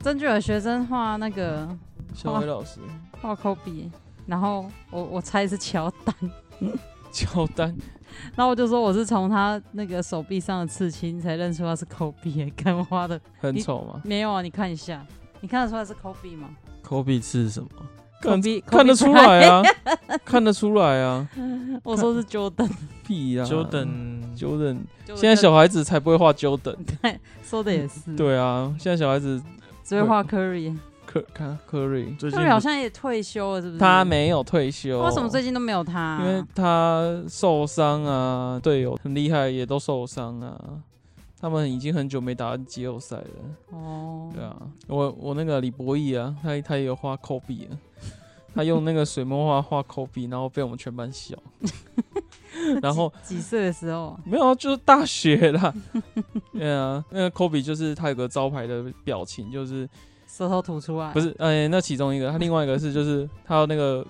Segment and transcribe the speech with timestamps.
[0.00, 1.68] 曾俊的学生画那个
[2.14, 2.80] 小威老师
[3.20, 3.90] 画科比，
[4.26, 6.14] 然后我我猜是乔丹，
[7.12, 7.74] 乔丹，
[8.36, 14.00] 然后我就说我是从他那个手臂上的刺青才认出他是科比，看画的很丑吗？
[14.04, 15.04] 没有啊，你看一下，
[15.40, 16.48] 你看得出来是科比吗？
[16.82, 17.68] 科比是什么？
[18.20, 19.62] 看看得出来啊，
[20.24, 21.28] 看得出来啊。
[21.84, 22.68] 我说是 Jordan，
[23.06, 24.78] 屁啊，Jordan，Jordan。
[25.14, 26.76] 现在小孩子才不会画 Jordan。
[27.00, 28.16] 对，说的也是。
[28.16, 29.40] 对啊，现在小孩子
[29.88, 30.76] 只会画 Curry。
[31.06, 33.78] 科看 Curry，最近好像也退休了，是不是？
[33.78, 35.02] 他没有退休。
[35.02, 36.20] 为什么最近都没有他？
[36.20, 40.62] 因为他受伤啊，队友很厉害，也都受伤啊。
[41.40, 43.24] 他们已经很久没打季后赛了。
[43.70, 44.30] 哦。
[44.34, 44.54] 对啊，
[44.88, 47.78] 我我那个李博义啊，他他也有画 Kobe 啊。
[48.54, 51.34] 他用那个水墨画画科比，然后被我们全班笑。
[52.82, 54.18] 然后几岁的时候？
[54.24, 55.72] 没有，就是大学啦。
[56.52, 59.88] 对啊，那个科比就是他有个招牌的表情，就是
[60.26, 61.12] 舌头吐出来。
[61.12, 64.06] 不是，哎，那其中一个，他另外一个是就是他那个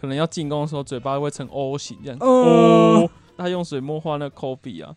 [0.00, 2.24] 可能要进攻的时候，嘴巴会成 O 型这样子。
[2.24, 3.08] 哦。
[3.36, 4.94] 他用水墨画那个科比啊，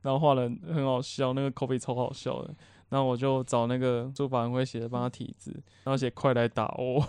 [0.00, 2.50] 然后画的很好笑，那个科比超好笑的。
[2.94, 5.50] 然后我就找那个书法很会写的帮他题字，
[5.82, 7.04] 然后写“快来打窝”，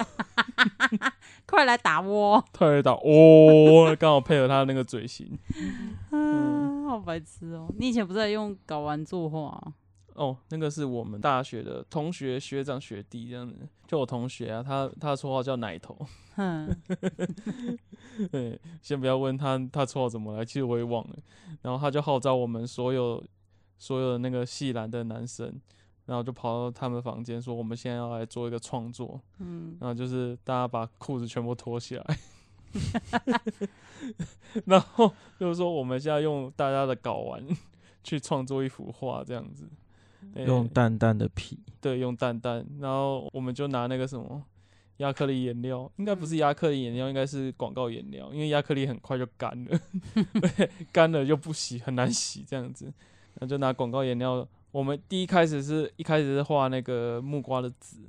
[1.46, 5.38] 快来打窝， 快来打窝，刚好配合他的那个嘴型。
[6.10, 7.72] 嗯，好白痴哦！
[7.78, 9.74] 你以前不是在用睾丸作画？
[10.16, 13.56] 哦，那个是我们大学的同学、学长、学弟这样子。
[13.86, 15.96] 就我同学啊，他他的绰号叫奶头。
[16.38, 16.76] 嗯，
[18.32, 21.16] 对，先不要问他他绰号怎么来，其实我也忘了。
[21.62, 23.24] 然后他就号召我们所有
[23.78, 25.60] 所有的那个系篮的男生。
[26.08, 32.20] 然后就跑到他们房间说：“我们现在要来做一个创作，嗯，然后就是大家把裤子全部脱下来，
[34.66, 37.44] 然后就是说我们现在用大家的睾丸
[38.06, 39.68] 去创作一幅画，这样子，
[40.46, 44.44] 用淡淡的皮，对，用淡淡，然后我们就拿那个什么
[44.98, 49.80] 亚克力颜料，应该不是亚克力颜料，应该是广告颜料，因为亚克力很快就干了，
[50.94, 52.94] 干了就不洗，很难洗，这样子，
[53.36, 58.00] 然后就拿广告颜料。”我们第一开始是一开始是画那个木瓜的籽，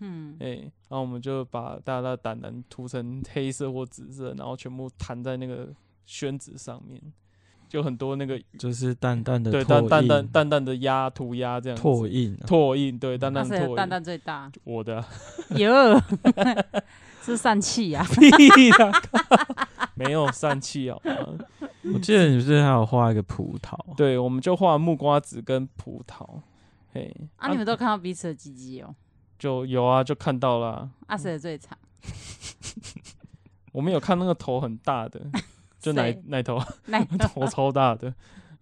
[0.00, 0.56] 嗯，哎、欸，
[0.88, 5.68] 然后我们就把大家的胆囊涂成黑色或紫色，然后全部弹在那个
[6.06, 7.00] 宣纸上面，
[7.68, 13.76] 就很多那个就是淡淡的对淡淡淡淡淡的压涂鸦这样拓印拓印对淡淡拓印。
[13.76, 14.50] 淡淡最大。
[14.64, 15.04] 我的
[15.50, 16.02] 哟
[17.22, 18.04] 是散气呀，
[19.98, 21.38] 没有散气好吗。
[21.94, 26.26] 我记得你是还有画一个葡萄，对，我们就画木瓜子跟葡萄，
[26.92, 28.94] 嘿，啊，你们都看到彼此的鸡鸡哦？
[29.38, 30.90] 就有啊，就看到了。
[31.06, 31.76] 啊，谁最长？
[33.72, 35.20] 我们有看那个头很大的，
[35.80, 38.12] 就奶奶头，奶头超大的，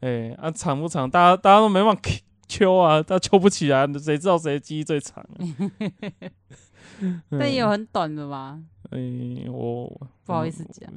[0.01, 1.11] 哎，啊，长不长？
[1.11, 2.03] 大家大家都没办法
[2.47, 5.25] 揪啊，他揪不起来，谁知道谁鸡最长？
[7.31, 8.59] 但也有很短的吧？
[8.91, 8.99] 哎，
[9.51, 9.87] 我
[10.25, 10.91] 不好意思讲。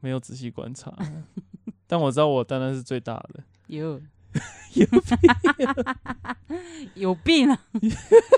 [0.00, 0.92] 没有仔细观察，
[1.86, 3.44] 但我知道我当然是最大的。
[3.68, 4.00] 有
[4.74, 5.68] 有病，
[6.94, 7.58] 有病啊！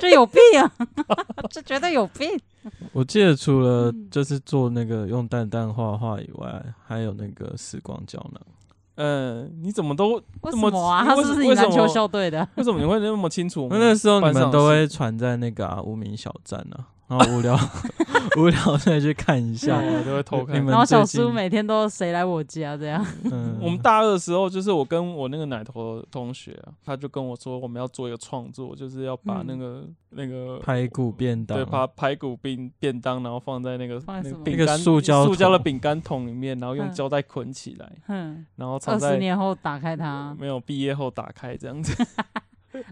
[0.01, 0.71] 这有病啊！
[1.49, 2.29] 这绝对有病。
[2.93, 8.41] 我记得除了就是做那个用蛋蛋画画以外，还有那个时光胶囊。
[8.97, 11.05] 嗯，你怎么都为什么啊？
[11.05, 12.47] 他是不是你篮球校队的？
[12.57, 13.67] 为什么你会那么清楚？
[13.71, 16.94] 那个时候你们都会传在那个无名小站啊。
[17.07, 17.55] 然后无聊，
[18.39, 20.65] 无聊再去看一下，就会偷看。
[20.65, 23.05] 然后小叔每天都谁来我家这样。
[23.25, 41.95] 嗯， 我们大二的时候，就是我跟我那个奶头的同学啊，他就跟我说，我们要做一个创作，就是要把那个那个排骨便当，对，把排骨便便当，然后放在那个那个饼干塑胶塑胶的饼干桶里面，然后用胶带捆起来，嗯，然后二十年后打开它，没有毕业后打开这样子。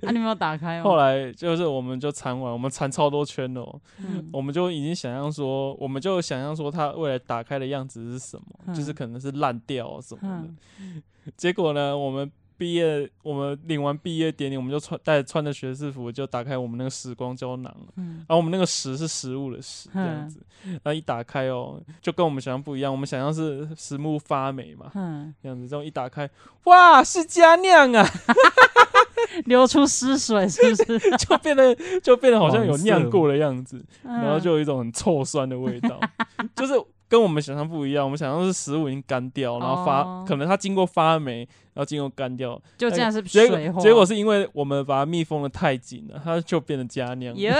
[0.02, 0.10] 啊！
[0.10, 0.84] 你没有打开哦。
[0.84, 3.80] 后来就是，我们就缠完，我们缠超多圈哦。
[3.98, 8.44] 嗯、我们就已经想象说，我们就想象说，它未来打开的样子是什么？
[8.66, 10.48] 嗯、就是可能是烂掉什么的。
[10.80, 11.02] 嗯、
[11.36, 17.74] 结果呢，我们毕业，我们领完毕业典礼，我们就穿带穿着学士服，就打开我们那个时光胶囊。
[17.96, 18.18] 嗯。
[18.18, 20.40] 然后我们那个食是食物的食这样子。
[20.64, 22.92] 然后一打开哦，就跟我们想象不一样。
[22.92, 24.92] 我们想象是实木发霉嘛。
[24.94, 25.34] 嗯。
[25.42, 26.30] 这样子，之后一打开，
[26.64, 28.06] 哇，是佳酿啊！
[29.46, 31.00] 流出湿水是不是？
[31.16, 36.00] 就变得就变得好像有酿过的样子，然后就有一种很臭酸的味道，
[36.56, 36.74] 就是
[37.08, 38.04] 跟我们想象不一样。
[38.04, 41.40] 我们想象是食物已经干掉，然后发可能它经过发霉，
[41.74, 47.36] 然后经过干掉，就这样是水结结果是因为我们把它密封的太紧了，它就变得加酿。
[47.36, 47.52] 哟，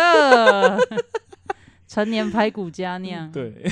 [1.87, 3.67] 陈年排骨加酿，对，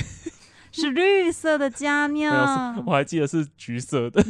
[0.71, 4.23] 是绿色的加酿，我还记得是橘色的。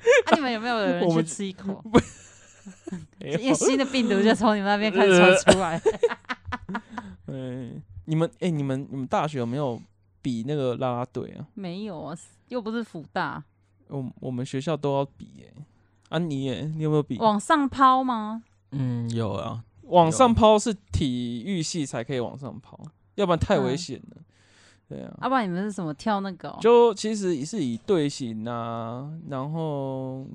[0.26, 0.34] 啊！
[0.34, 1.82] 你们有没有人去吃一口？
[3.20, 5.80] 因为新的病毒就从你们那边开始传出来。
[7.26, 9.80] 对， 你们哎、欸，你们你们大学有没有
[10.22, 11.46] 比那个啦啦队啊？
[11.54, 12.16] 没有啊，
[12.48, 13.42] 又不是辅大。
[13.88, 15.66] 我我们学校都要比哎、欸。
[16.10, 17.18] 啊你，你耶，你有没有比？
[17.18, 18.42] 往上抛吗？
[18.72, 19.64] 嗯，有啊。
[19.84, 22.78] 往上抛是体育系才可以往上抛，
[23.16, 24.16] 要不然太危险了。
[24.90, 26.58] 嗯对啊，要不然你们是什么跳那个、哦？
[26.60, 30.26] 就其实也是以队形啊，然后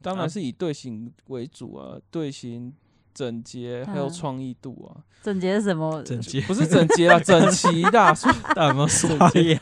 [0.00, 2.72] 当然是以队形为主啊，队形
[3.12, 5.02] 整洁还有创意度啊。
[5.22, 6.00] 整洁是什么？
[6.04, 7.90] 整洁不是整洁 啊，整齐的。
[7.90, 9.10] 大家有没有刷
[9.40, 9.60] 牙？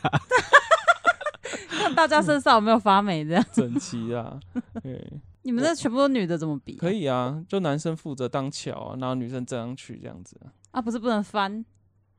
[1.71, 3.45] 看大家身上有没有发霉这样？
[3.53, 4.39] 整齐啊，
[4.83, 5.03] 对。
[5.43, 6.81] 你们这全部都女的怎么比、啊？
[6.81, 10.51] 可以啊，就男生负责当桥啊，然后女生站上去这样子啊。
[10.73, 11.65] 啊，不是不能翻？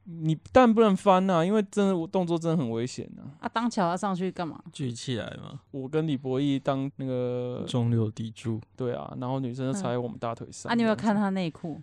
[0.09, 3.23] 你但不能翻呐、啊，因为真的动作真的很危险呐。
[3.41, 4.57] 啊，当桥要上去干嘛？
[4.71, 5.59] 举起来嘛。
[5.71, 8.61] 我跟李博义当那个中流砥柱。
[8.77, 10.71] 对啊，然后女生就踩在我们大腿上。
[10.71, 11.81] 啊，你有没有看他内裤？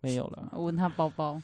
[0.00, 0.48] 没有了。
[0.52, 1.40] 我闻他包包，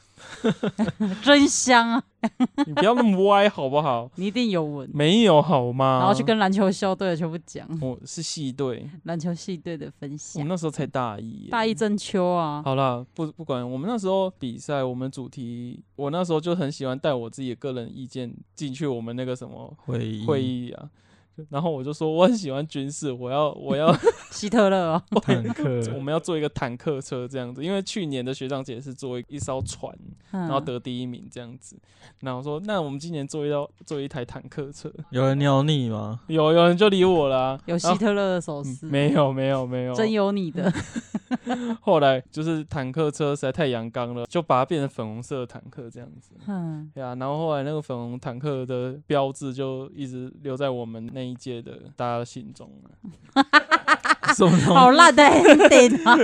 [1.23, 2.03] 真香啊！
[2.65, 4.09] 你不要那么歪好不好？
[4.15, 4.89] 你一定有闻。
[4.93, 5.99] 没有好吗？
[5.99, 7.67] 然后去跟篮球校队的全部讲。
[7.81, 10.39] 我是系队，篮球系队的分析。
[10.39, 12.61] 我们那时候才大一，大一正秋啊。
[12.63, 20.89] 好了，不不管我们那时候比赛，我们主题，我那时候就很喜欢带我自己的个人意见进去我们那个什么会议会议啊。
[21.49, 23.95] 然后我就说我很喜欢军事，我要我要
[24.31, 29.93] 希特勒哦，坦克，我们要做一个坦克车这样子，因为去年的学长姐是做一艘船，
[30.31, 31.77] 然后得第一名这样子。
[32.19, 36.19] 然后我说那我们今年做一道做一台坦克车，有人鸟你吗？
[36.27, 38.91] 有有人就理我啦、啊，有希特勒的手势、嗯？
[38.91, 40.71] 没有没有没有，真有你的。
[41.81, 46.31] 后来就是坦克车实在太阳刚了，就把它变成粉红色的坦克这样子。
[46.47, 52.89] 嗯，对啊，然后后来那个粉红坦克的标志就一直留在我们那一届的 大家的心中了。
[54.65, 56.17] 好烂的 ending 啊！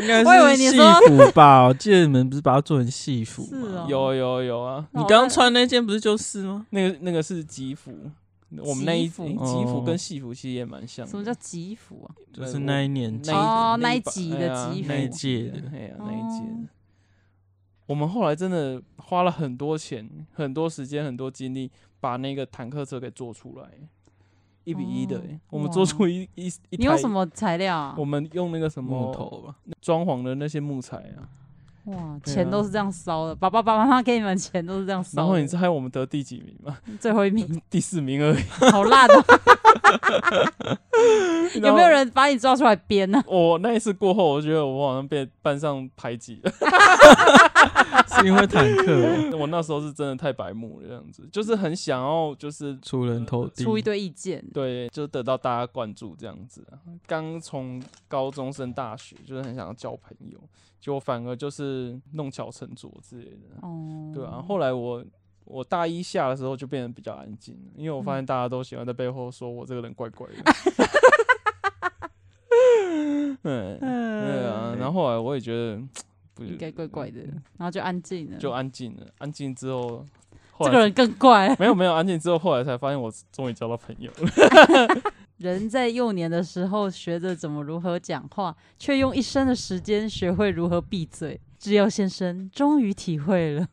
[0.00, 1.66] 应该是戏服吧？
[1.66, 3.86] 我记得你们不是把它做成戏服吗？
[3.88, 4.86] 有有有啊！
[4.92, 6.66] 你刚刚穿那件不是就是吗？
[6.70, 7.92] 那个那个是吉服。
[8.58, 11.06] 我们那一吉服跟戏服其实也蛮像。
[11.06, 12.10] 什么叫吉服啊？
[12.32, 16.68] 就是那一年哦，那一集的吉服，那一届的，哎呀，那一届的。
[17.86, 23.68] 我们后来真的花了很多钱、很多时间、很多精力，把那个坦克车给做出来，
[24.64, 25.22] 一比一的。
[25.50, 26.58] 我们做出一一一台。
[26.70, 27.94] 你用什么材料啊？
[27.96, 31.28] 我们用那个什么木头吧，装潢的那些木材啊。
[31.84, 35.22] 哇，钱都是这样烧的，爸爸爸妈妈给你们钱都是这样烧。
[35.22, 36.78] 然后你猜我们得第几名吗？
[37.00, 38.42] 最后一名， 第四名而已。
[38.70, 39.24] 好烂哦！
[41.62, 43.22] 有没有人把你抓出来编呢？
[43.26, 46.50] 我那一次过后，我觉得我好像被班上排挤了，
[48.08, 49.36] 是因为坦克。
[49.36, 56.66] 我那时候是真的太白目了，这样子，就是很想要，就是出人头地，出一堆意见，对，就得到大家关注这样子。
[57.06, 60.38] 刚从高中升大学，就是很想要交朋友。
[60.80, 64.40] 就反而就是弄巧成拙之类的，哦，对啊。
[64.40, 65.04] 后来我
[65.50, 70.34] 我大一下的时候就变得比较安静，因为我发现大家都喜欢在背后说我这个人怪怪的。
[73.42, 74.76] 对， 对啊。
[74.78, 75.80] 然后后来我也觉得
[76.34, 77.20] 不应该怪怪的，
[77.58, 79.06] 然后就安静了，就安静了。
[79.18, 80.04] 安静之后，
[80.60, 81.54] 这个人更怪。
[81.58, 85.02] 没有没有，安静之后，后来才发现我终于交到朋友了。
[85.38, 91.40] 人在幼年的时候学着怎么如何讲话，却用一生的时间学会如何闭嘴。
[91.60, 93.68] 制药先生终于体会了。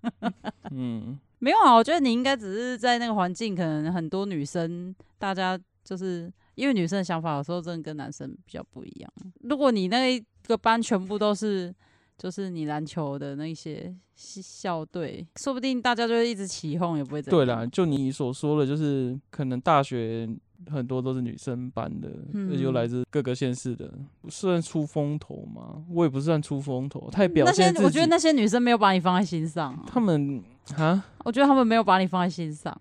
[0.70, 9.10] 嗯，没有啊，我觉得你应该只是在那个环境，可能很多女生，大家就是因为女生的想法有时候真的跟男生比较不一样。
[9.40, 11.74] 如果你那个班全部都是
[12.18, 17.38] 就是你篮球的那些校队，说不定大家就会一直起哄，也不会怎样。
[17.38, 20.28] 对啦，就你所说的，就是可能大学。
[20.70, 23.92] 很多都是女生班的，嗯、又来自各个县市的，
[24.28, 25.82] 算出风头吗？
[25.90, 27.84] 我也不算出风头，太表现那些。
[27.86, 29.84] 我觉得那些女生没有把你放在心上、啊。
[29.86, 30.42] 他们
[30.76, 32.76] 啊，我觉得他们没有把你放在心上，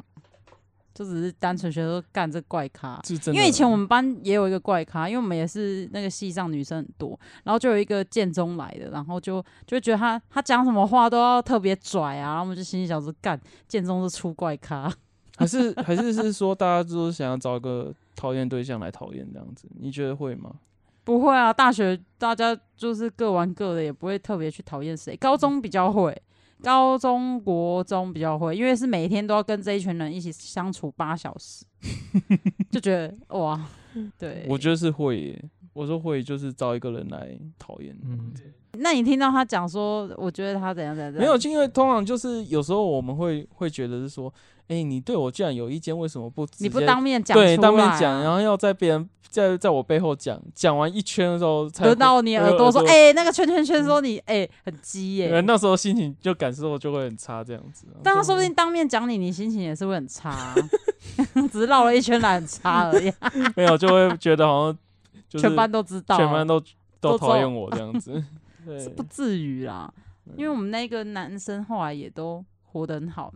[0.94, 3.02] 就只是单纯觉得干这怪咖。
[3.28, 14.94] 因为以前我们班也有一个怪咖，因为我们也是那个系上女生很多，然后就有一个建中来的，然后就就觉得他他讲什么话都要特别拽啊，然后我们就心里想说，干建中是出怪咖。
[15.42, 19.68] 还是还是是说，大家都想要找一个讨厌对象来讨厌这样子？
[19.80, 20.54] 你觉得会吗？
[21.04, 25.18] 不会啊，大学大家就是各玩各的，也不会特别去讨厌谁。
[25.18, 26.16] 高中比较会，
[26.62, 31.66] 高中国中比较会，因为是每天都要跟这一群人一起相处八小时，
[32.70, 33.60] 就觉得哇，
[34.20, 35.44] 对，我觉得是会耶。
[35.74, 37.98] 我说会就是找一个人来讨厌。
[38.04, 38.32] 嗯，
[38.74, 41.14] 那你听到他讲说，我觉得他怎样怎样？
[41.14, 44.32] 没有，因为通常就是有时候我们会会觉得是说。
[44.72, 47.38] 哎、欸，你对我居然有意见，为什么不你不当面讲？
[47.38, 55.42] 对，当面讲，然后要在别人在在我背后讲，讲完一圈的时候才，才轮到你耳朵说，哎、欸，那个圈圈圈说你，哎、欸，很鸡耶、欸。
[55.42, 57.86] 那时候心情就感受就会很差，这样子。
[58.02, 60.56] 但他说不定当面讲你，你心情也是会很差、啊，
[61.52, 63.12] 只是绕了一圈来很差而已。
[63.58, 64.78] 没有，就会觉得好像
[65.42, 66.64] 全班都知道，全班都
[67.02, 68.24] 都讨厌我这样子。
[68.66, 69.94] 对，不至于啦，
[70.38, 73.34] 因为我们那个男生后来也都活得很好。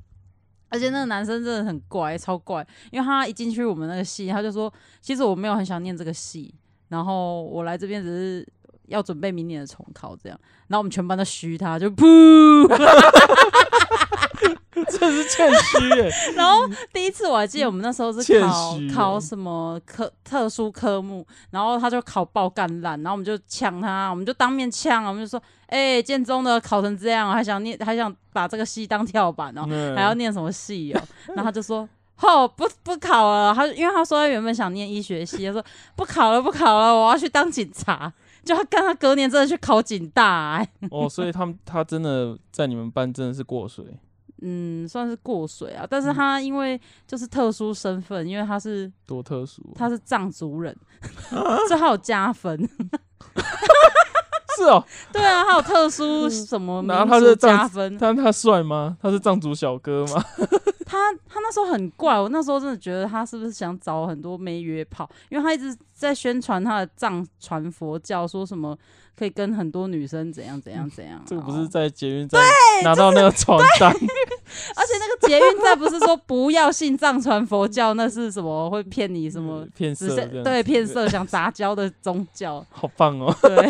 [0.69, 2.65] 而且那个男生真的很怪，超怪。
[2.91, 6.53] 因为他一进去我们那个系，他就说：“其实我没有很想念这个系，
[6.89, 8.47] 然后我来这边只是
[8.87, 12.67] 要准备明年的重考这样。”然后我们全班都嘘他，就噗。
[14.89, 16.11] 这是欠虚耶。
[16.35, 29.65] 然后第一次我还记得，我们那时候是考考什么科特殊科目，然后他就考爆干烂，然后我们就呛他，我们就当面呛，我们就说：“哎、欸，建中的考成这样，还想念，还想把这个系当跳板哦，
[29.95, 31.01] 还要念什么系哦？”
[31.35, 31.87] 然后他就说
[32.21, 35.65] ：“哦，不不考了。”他因为他说他原本想念医学系，他说
[35.95, 38.11] ：“不考了，不考了，我要去当警察。”
[38.45, 40.69] 就他跟他隔年真的去考警大、欸。
[40.91, 43.83] 哦，所以他们他真的在你们班真的是过水。
[44.47, 50.75] 嗯，算是过水啊，但是他因为就是特殊身份，因为他是多特殊，他是藏族人，
[51.67, 52.55] 所以他有加分。
[54.55, 57.97] 是哦，对啊，他有特殊什么民族加分？
[57.97, 58.97] 但他帅吗？
[59.01, 60.23] 他是藏族小哥吗？
[60.85, 65.09] 他他那时候很怪，我那时候真的觉得他是不是想找很多妹约炮？
[65.29, 68.77] 因为他一直在宣传他的藏传佛教，说什么
[69.17, 71.19] 可以跟很多女生怎样怎样怎样。
[71.25, 72.39] 这个不是在捷运站
[72.83, 80.15] 拿到那个传单， 而且那个捷运站不是说不要信藏传佛教，那是什么会骗你什么骗色？
[80.43, 83.35] 对，骗色想杂交的宗教，好棒哦！
[83.41, 83.67] 对。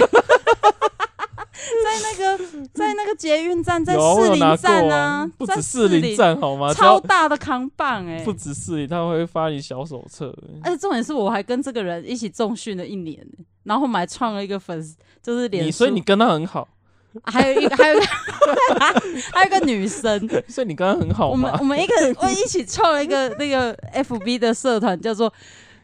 [1.84, 6.74] 在那个，在那个捷运站，在士林站啊，啊不止士林站好吗？
[6.74, 10.60] 超大的扛棒哎、欸，不止士林，他会发你小手册、欸。
[10.64, 15.72] 而且重点是，我还跟这个人一起重训了一年、欸，然后我们还创了一个粉丝，就是脸。
[15.72, 16.68] 所以你跟他很好。
[17.24, 18.06] 还有一个，还有一个，
[19.32, 20.28] 还有一个女生。
[20.50, 21.30] 所以你跟他很好。
[21.30, 25.32] 我们我们一个，我一起创了一个那个 FB 的社团，叫做。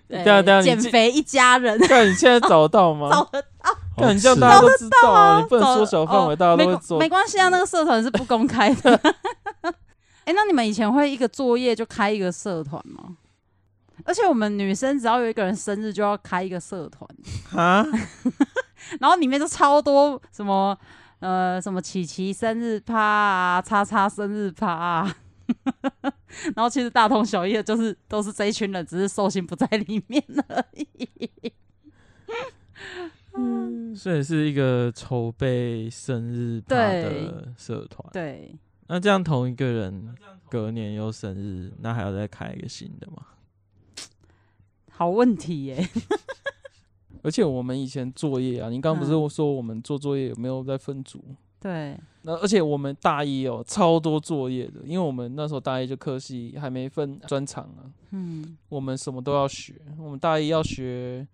[0.10, 1.80] 对啊对啊，减肥一家人。
[1.80, 3.10] 对，你现在找得到吗？
[3.10, 3.42] 找得
[3.96, 4.08] 到。
[4.08, 5.40] 看，这样大家都知道啊。
[5.40, 7.00] 你不能缩小范围，大家都会做。
[7.00, 9.00] 没关系啊，那个社团是不公开的。
[10.24, 13.18] 哎，那你们以前会一个作业就开一个社团吗？
[14.04, 17.08] 而且我们女生只要有一个人生日，就要开一个社团
[17.54, 17.86] 啊。
[19.00, 20.76] 然后里面就超多什么
[21.20, 25.16] 呃什么琪琪生日趴啊，叉叉生日趴啊。
[26.56, 31.54] 然后其实大同小异的，就是都是这一群人，只是寿星不在里面而已。
[33.42, 38.08] 嗯，所以是一个筹备生日趴的社团。
[38.14, 38.56] 对，
[38.88, 40.16] 那这样同一个人
[40.50, 43.26] 隔年又生日，那还要再开一个新的吗？
[44.90, 45.90] 好问题耶！
[47.24, 51.24] 而且我们以前作业啊，你刚刚不是说我们做作业有没有在分组？
[51.60, 61.28] 对，那而且我们大一哦，超多作业的，因为我们那时候大一就科系还没分专场啊，嗯，我们什么都要学，我们大一要学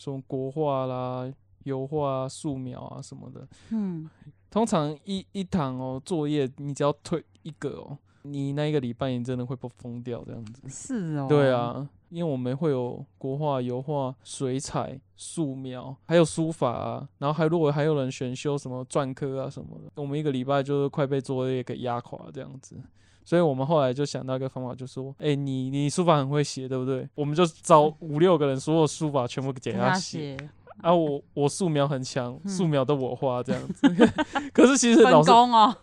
[0.00, 1.30] 什么国画啦、
[1.64, 4.08] 油画、素描啊什么的，嗯，
[4.50, 11.86] 通常一一堂哦作业，你只要推一个哦，你那一个礼拜你真的会不疯掉这样子，是哦，对啊。
[12.08, 17.08] 因为我们会有国画、油画、水彩、素描，还有书法啊。
[17.18, 22.74] 然后还如果还有人选修什么篆刻啊什么的，我们一个礼拜就是快被作业给压垮这样子。
[23.30, 27.08] 所以我们后来就想到一个方法，就说：哎、欸，你你书法很会写，对不对？
[27.14, 30.36] 我们就找五六个人，所有书法全部给他写。
[30.78, 33.88] 啊，我我素描很强，素描都我画这样子。
[34.52, 35.30] 可是其实老师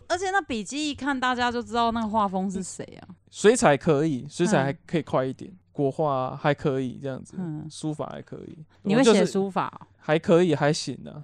[0.09, 3.15] 而且那笔记一看，大家就知道那个画风是谁啊。
[3.31, 5.49] 水彩可以，水彩还可以快一点。
[5.71, 8.57] 国画还可以这样子，嗯、书法还可以。
[8.81, 9.87] 你会写书法？
[9.95, 11.23] 还可以，还行啊。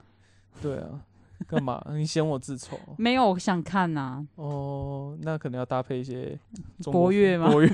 [0.61, 1.01] 对啊，
[1.47, 1.83] 干嘛？
[1.91, 2.79] 你嫌我自丑？
[2.97, 4.25] 没有，我想看呐、啊。
[4.35, 6.37] 哦，那可能要搭配一些
[6.85, 7.51] 国乐吗？
[7.51, 7.69] 国乐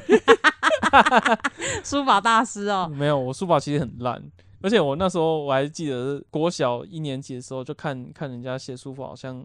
[1.84, 2.88] 书法大师哦。
[2.88, 4.22] 没有，我书法其实很烂。
[4.62, 9.42] 而且我那时候我还记得，国小一年级的时候就看看人家写书法，好像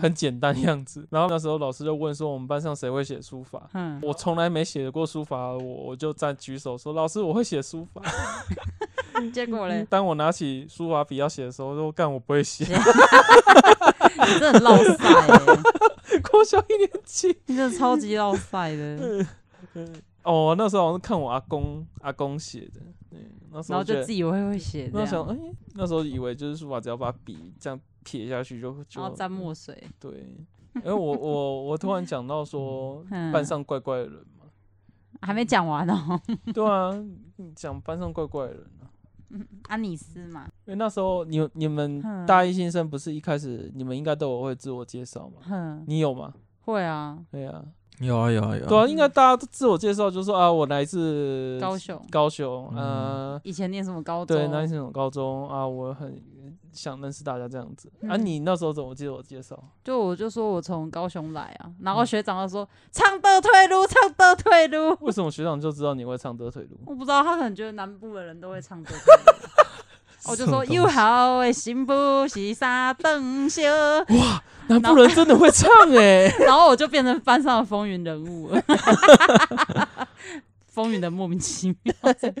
[0.00, 1.04] 很简单样子。
[1.10, 3.68] 然后那时候老师就问说，我们班上谁会写书法？
[4.02, 8.00] 我从来没写过书法，我我就在举手说，老师我会写书法。
[9.32, 12.64] 结果嘞，当我拿起书法笔要写的时候，说干我不会写。
[12.64, 19.26] 你真的很烙赛，国小一年级，你真的超级烙赛的。
[20.22, 22.80] 哦，那时候好像是看我阿公阿公写的。
[23.54, 25.36] 那时候然后就自以为会写，那时候哎，
[25.74, 29.76] 那时候以为就是书法，只要把笔这样撇下去就就，然后沾墨水。
[30.00, 30.10] 对，
[30.76, 34.46] 因为我我我突然讲到说班上怪怪的人嘛，
[35.20, 36.18] 还没讲完哦。
[36.54, 36.92] 对啊，
[37.54, 38.88] 讲班上怪怪的人啊。
[39.32, 40.44] 嗯， 安妮斯嘛。
[40.66, 45.82] 因为那时候你你们大一新生不是一开始你们应该都有会自我介绍嘛？
[45.86, 46.32] 你有吗？
[46.62, 47.62] 会啊，对啊。
[48.00, 54.36] 有啊有啊有啊，对啊，应该大家都自我介绍，就说啊，我来自高雄，高雄，呃，以前念什么高中？
[54.36, 55.66] 对，那什么高中啊？
[55.68, 56.20] 我很
[56.72, 57.90] 想认识大家这样子。
[58.08, 59.58] 啊，你那时候怎么自我介绍？
[59.84, 64.96] 就我就说我从高雄来啊，然后学长就说唱得退路，唱得退路。
[65.00, 66.78] 为什么学长就知道你会唱得退路？
[66.86, 69.02] 我不知道，他可能觉得南部的人都会唱得退路。
[70.30, 71.92] 我就说又好的心不
[72.28, 73.60] 是三灯秀。
[73.64, 76.28] 哇，南部人真的会唱哎！
[76.46, 78.62] 然后我就变成班上的风云人物了，
[80.72, 81.94] 风云的莫名其妙。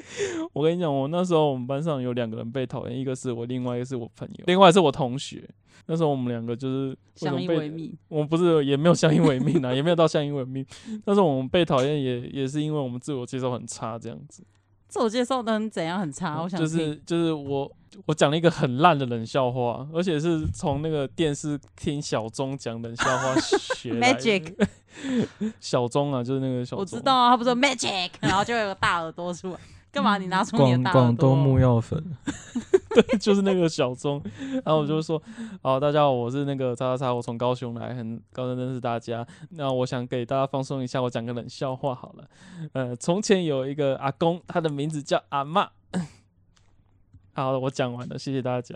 [0.54, 5.46] 我跟你讲，我那时候我们班上有两个人被讨厌，一个是我，另外一个是我朋友，另外是我同学。
[5.86, 7.94] 那时候我们两个就是相依为命。
[8.08, 10.64] 我们不是也没有相依为命啊，也没有到相依为命。
[11.04, 14.42] 但是我们被讨厌也也是因为我们自我介绍很差这样子。
[14.88, 16.40] 自我介绍能怎样很差？
[16.42, 17.70] 我想就是就是我
[18.06, 24.20] 我讲了一个很烂的冷笑话，而且是从那个电视听小钟讲冷笑话学来的。
[24.20, 24.68] Magic
[25.60, 26.80] 小钟啊，就是那个小钟。
[26.80, 29.58] 我知道啊，他不是说 Magic，然后就有个大耳朵出来。
[29.90, 30.16] 干嘛？
[30.16, 30.92] 你拿出你的大耳朵？
[30.92, 32.02] 广东木药粉。
[32.94, 34.22] 对，就是那个小钟。
[34.64, 35.22] 然后我就说
[35.62, 39.26] ：“好，大家好，我是那个叉叉叉，我从高雄来，很高兴认识大家。
[39.50, 42.26] 那我想给大家放松一下，我讲个冷笑话好了。
[42.72, 45.68] 呃，从前有一个阿公，他的名字叫阿妈。
[47.34, 48.74] 好了，我讲完了，谢谢大家。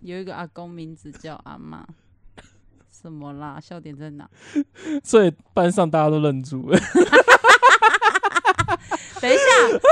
[0.00, 1.84] 有一个阿公，名字叫阿嬷。
[3.00, 3.58] 什么啦？
[3.60, 4.28] 笑点在哪？
[5.02, 6.78] 所以班上大家都愣住了。
[9.20, 9.42] ”等一下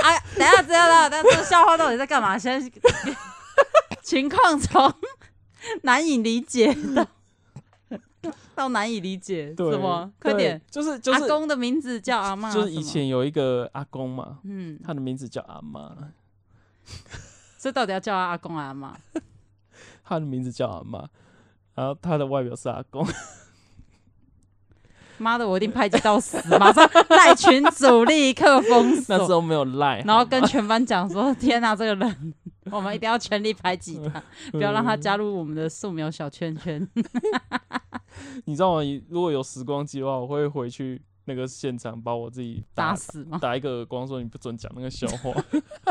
[0.09, 0.19] 啊！
[0.37, 2.39] 等一下，等一下，等下，这个笑话到底在干嘛？
[2.39, 2.71] 现在
[4.03, 4.93] 情况从
[5.83, 7.07] 难以理解到
[8.55, 10.11] 到难以理解，什么？
[10.21, 10.61] 快点！
[10.71, 15.93] 就是就是阿公的名字叫阿妈，就是以前有一个阿公嘛，嗯，他的名字叫阿嬷，
[17.59, 18.97] 所以到底要叫他阿公阿妈？
[20.05, 21.07] 他的名字叫阿嬷，
[21.79, 23.07] 然后他的外表是阿公。
[25.19, 26.37] 妈的，我一定排挤到死！
[26.59, 29.17] 马上赖群主立刻封锁。
[29.17, 32.35] 那时候没有赖，然后跟全班讲说：“天哪，这个人，
[32.71, 36.87] 我们一定要全力排挤他， 不要让他加入我们的素描小圈圈。”
[38.47, 38.81] 你知道吗？
[39.09, 41.01] 如果有时光机的话，我会回去。
[41.29, 43.39] 那个现场把我自己打，打死吗？
[43.39, 45.31] 打一个耳光，说你不准讲那个笑话，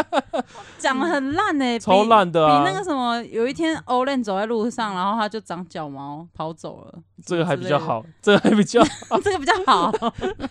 [0.79, 2.63] 讲得很烂哎、欸，超烂的啊！
[2.63, 9.91] 比那个什么，有一天欧练走在路上，然后他就长脚毛跑走了，这个还比较好，这个还比较好， 这个比较好。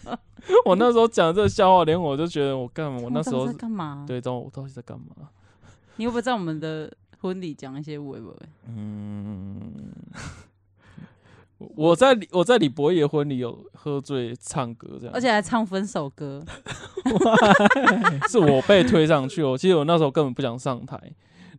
[0.65, 3.01] 我那时候讲这个笑话，连我就觉得我干嘛？
[3.03, 4.05] 我那时候在干嘛？
[4.07, 5.29] 对，知道我到底在干嘛？
[5.97, 8.33] 你会不会在我们的婚礼讲一些微博？
[8.69, 9.93] 嗯。
[11.59, 16.45] 我在我在李博业婚礼有喝醉唱歌这样，而且还唱分手歌，
[18.29, 19.43] 是我被推上去。
[19.43, 21.01] 我其实我那时候根本不想上台，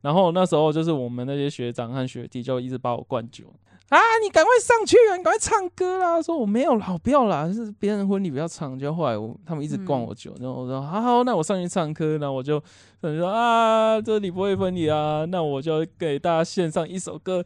[0.02, 3.46] 然后那时候就是我们那些学长和学弟就一直把我灌酒。
[3.90, 3.98] 啊！
[4.22, 5.16] 你赶快上去啊！
[5.16, 6.22] 你赶快唱歌啦！
[6.22, 8.78] 说我没有啦，我不要啦，是别人婚礼不要唱。
[8.78, 12.18] 就后来我他们一直灌我酒，嗯、然后我说好好，那我上去唱歌。
[12.18, 12.62] 然后我就
[13.00, 17.44] 等于说啊，这李博会婚礼啊，那我就给大家献上一首歌，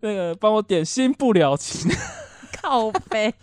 [0.00, 1.90] 那个帮我点《新不了情》。
[2.62, 3.34] 靠北，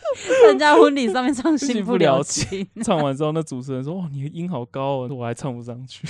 [0.48, 6.08] 人家婚礼上面唱《新不了情》了情，唱完之后，那主持人说：“哇，你的音好高哦！”我还唱不上去。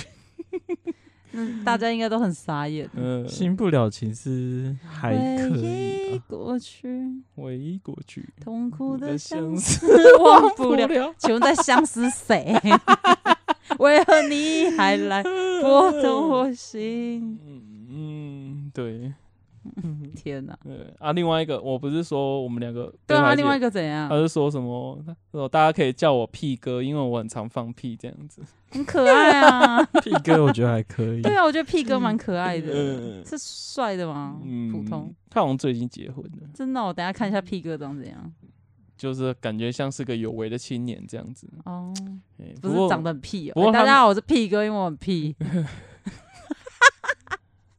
[1.32, 2.88] 嗯，大家应该都很傻眼。
[2.94, 5.62] 嗯，新不了情是还可以。
[5.62, 9.86] 回忆过去，回忆过去，痛苦的相思
[10.18, 11.14] 忘不了。
[11.18, 12.54] 请问在相思谁？
[13.78, 17.38] 为何你还来拨动我心？
[17.90, 19.12] 嗯，对。
[20.14, 20.58] 天哪！
[20.64, 24.08] 对啊，另外一个，我不是说我们两个对啊，另外一个怎样？
[24.08, 24.98] 他是说什么？
[25.30, 29.82] 说大家可以叫我屁哥，因为我很常放屁，这样子 很可爱啊。
[30.02, 31.20] 屁哥我觉得还可以。
[31.22, 34.38] 对啊，我觉得屁哥蛮可爱的，是帅的吗？
[34.72, 35.14] 普通。
[35.30, 36.48] 他好像最近结婚了。
[36.52, 38.32] 真的，我等下看一下屁哥长怎样。
[38.94, 41.48] 就是感觉像是个有为的青年这样子。
[41.64, 41.92] 哦，
[42.60, 43.72] 不是长得很屁哦。
[43.72, 45.34] 大家好，我是屁哥，因为我很屁。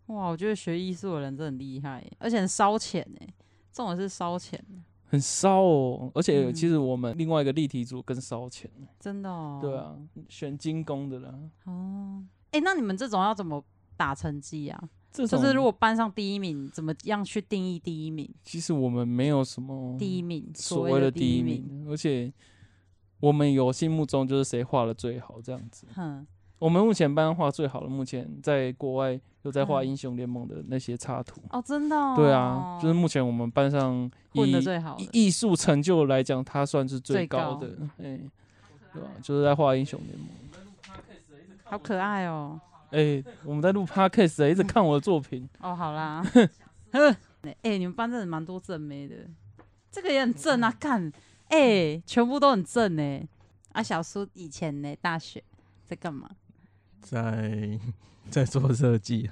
[0.08, 3.28] 哇，我觉得学艺术的人真的很厉害，而且很烧钱哎，
[3.72, 4.63] 这种是烧钱，
[5.06, 6.12] 很烧哦。
[6.13, 9.60] 而且其实我们另外一个立体组更烧钱，真的哦。
[9.62, 9.96] 对啊，
[10.28, 11.34] 选精工的啦。
[11.66, 13.63] 哦，哎，那你们这种要怎么
[13.96, 14.89] 打成绩啊？
[15.12, 18.28] 就是如果班上第一名，怎么样去定义第一名？
[18.44, 22.34] 其实我们没有什么第一名，所谓的第一名，而且
[23.20, 25.86] 我们有心目中就是谁画的最好这样子。
[26.63, 31.41] 我们目前班画最好的，目前在国外有在画英雄联盟的那些插图。
[31.49, 32.13] 哦，真的、哦？
[32.15, 37.67] 对啊，就是目前我们班上混的最好艺术成就来讲，他算是最高的。
[37.97, 38.32] 哎、欸，
[38.93, 39.10] 对吧？
[39.21, 40.30] 就是在画英雄联盟。
[41.65, 42.58] 好可爱哦！
[42.91, 45.45] 哎、欸，我们在录 podcast，一直看我的作品。
[45.60, 46.23] 哦，好啦。
[47.41, 49.15] 哎、欸，你们班真的蛮多正妹的，
[49.91, 50.73] 这个也很正啊！
[50.80, 51.12] 看，
[51.49, 53.21] 哎、欸，全部都很正呢。
[53.73, 55.43] 啊，小苏以前呢，大学
[55.84, 56.30] 在干嘛？
[57.04, 57.80] 在
[58.32, 59.30] 在做设计。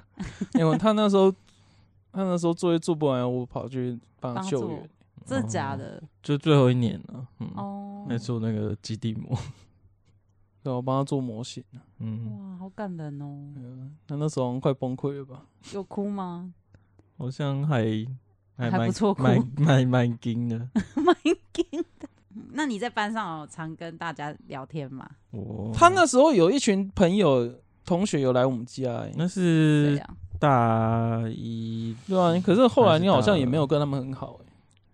[0.54, 1.32] 因为他那时候，
[2.12, 4.90] 他那时候作业做不完，我跑去帮他救援。
[5.24, 5.96] 真的假的？
[5.96, 6.08] 哦？
[6.22, 7.26] 就最后一年了。
[7.40, 8.06] 嗯、哦。
[8.08, 9.36] 在做那个基地模。
[10.62, 11.64] 对，我帮他做模型。
[11.98, 12.30] 嗯。
[12.30, 13.90] 哇，好感人哦。
[14.06, 15.44] 他那时候快崩溃了吧？
[15.72, 16.52] 有哭吗？
[17.18, 17.84] 好像还
[18.56, 20.58] 还，还不错，蛮蛮蛮惊的，
[20.96, 21.16] 蛮
[21.52, 21.64] 惊
[22.00, 22.08] 的。
[22.54, 25.08] 那你在班上有常跟大家聊天吗？
[25.30, 30.00] 哦，他那时候有一群朋友同学有来我们家，欸，那是
[30.38, 32.32] 大一对啊。
[32.44, 34.44] 可是后来你好像也没有跟他们很好，欸，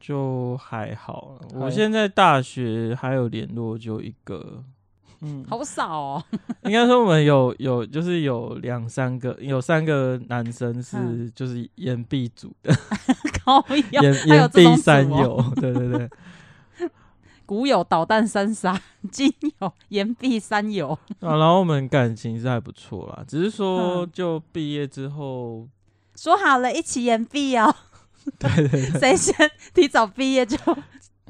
[0.01, 1.39] 就还好。
[1.55, 4.63] 我现在大学还有联络，就一个。
[5.21, 6.25] 嗯，好少哦。
[6.63, 12.73] 应该说我们有有就是有两三个，有三个男生是就是岩壁组的，
[13.91, 16.09] 岩岩壁三友，对 对对，
[17.49, 18.79] 古有导弹三杀，
[19.11, 20.91] 今有岩壁三友。
[21.21, 25.67] 啊，然后我们感情是还不错啦，只是说就毕业之后
[26.15, 27.75] 说好了一起岩壁哦。
[28.39, 29.35] 对对对，谁先
[29.73, 30.59] 提早毕业就。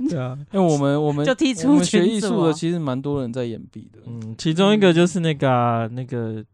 [0.09, 4.01] 对啊，因为我们我们就踢出我们学艺术的，其实蛮多人在延毕的。
[4.07, 6.45] 嗯，其中一个就是那个、那个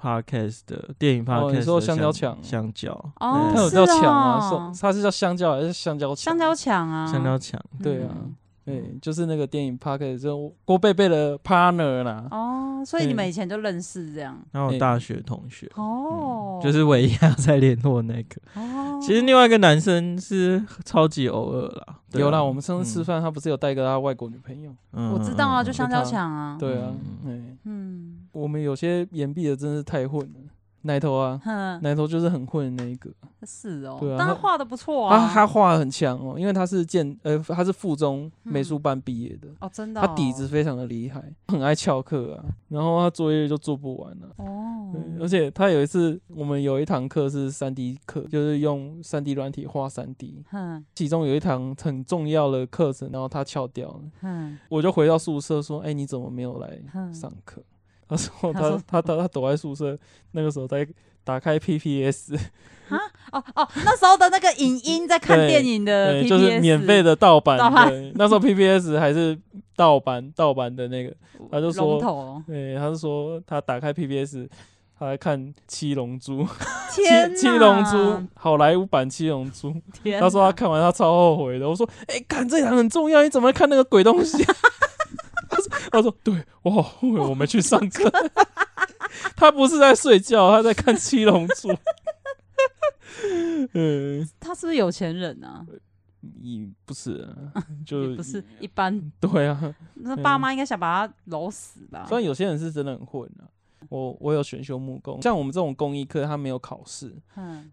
[0.00, 6.16] podcast 的电影 podcast，、哦、你说香蕉墙，香蕉哦，它有叫墙啊，说它是叫香蕉还是香蕉墙？
[6.16, 8.08] 香蕉墙啊，香蕉墙，对啊。
[8.14, 9.78] 嗯对，就是那个电影
[10.20, 12.26] 就郭贝贝的 partner 啦。
[12.30, 14.40] 哦，所以你们以前就认识这样？
[14.52, 18.40] 然后大学同学哦、嗯，就是唯一还在联络那个。
[18.54, 21.98] 哦，其实另外一个男生是超级偶尔啦。
[22.12, 24.70] 有啦，我们上次吃饭，他不是有带个他外国女朋友？
[24.92, 26.56] 嗯，我知道啊，就香蕉墙啊。
[26.60, 26.92] 对啊，
[27.24, 30.40] 嗯，嗯，我们有些延毕的真是太混了。
[30.82, 31.40] 奶头啊，
[31.82, 33.10] 奶头就是很混的那一个。
[33.44, 35.18] 是哦，对啊，但他画的不错啊。
[35.18, 40.00] 他他画很强哦，因为他是建呃他是附中美术班毕业的哦，真的。
[40.00, 44.28] 他底子非常的厉害，很爱翘课啊，然后他作业就做不完了。
[44.36, 44.94] 哦。
[45.18, 50.44] 而且他有一次，我们有一堂课是三 D 课，就是用三 D 软体画三 D。
[50.52, 50.84] 嗯。
[50.94, 54.00] 其中有一堂很重要的课程，然后他翘掉了。
[54.20, 54.58] 嗯。
[54.68, 56.78] 我就回到宿舍说：“哎，你怎么没有来
[57.12, 57.62] 上课？”
[58.12, 59.98] 他说他他他他躲在宿舍，
[60.32, 60.86] 那个时候在
[61.24, 62.36] 打开 PPS
[62.90, 62.98] 啊
[63.30, 68.12] 哦哦，那时候的那个影音在看电影的 PPS，就是免费的盗版的。
[68.16, 69.38] 那时候 PPS 还是
[69.74, 71.14] 盗版盗版的那个，
[71.50, 71.98] 他就说，
[72.46, 74.46] 对，他就说他打开 PPS，
[74.98, 76.46] 他在看七龙珠，
[76.90, 77.02] 七
[77.36, 79.72] 七龙珠好莱坞版七龙珠。
[80.20, 81.66] 他说他看完他超后悔的。
[81.66, 84.44] 我说，哎、欸，看这场很重要，你怎么看那个鬼东西？
[85.90, 88.10] 他说：“对，我好后悔我没去上课。
[89.36, 91.68] 他不是在睡觉，他在看《七龙珠》。
[93.74, 95.66] 嗯，他是不是有钱人啊？
[96.40, 97.28] 也不是，
[97.84, 99.00] 就不是一般。
[99.20, 102.04] 对啊，那爸妈应该想把他揉死吧？
[102.06, 103.48] 虽然有些人是真的很混啊。
[103.88, 107.12] 我我有选修木工，像我们这种工艺课，他没有考试，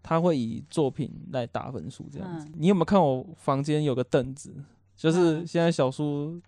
[0.02, 2.48] 他会以作品来打分数这样子。
[2.56, 4.52] 你有没有看我房间有个凳子？
[4.96, 6.38] 就是现在小叔。”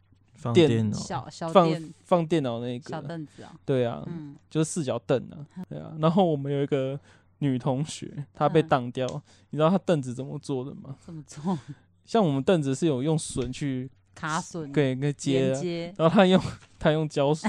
[0.42, 1.70] 放电脑，小小放
[2.04, 5.38] 放电脑那个小凳子啊，对啊，嗯，就是四脚凳啊，
[5.70, 5.92] 对啊。
[6.00, 6.98] 然后我们有一个
[7.38, 9.06] 女同学，她被挡掉，
[9.50, 10.96] 你知道她凳子怎么做的吗？
[11.06, 11.56] 怎么做？
[12.04, 16.42] 像我们凳子是有用榫去卡榫，对，给接，然后她用
[16.78, 17.48] 她用胶水，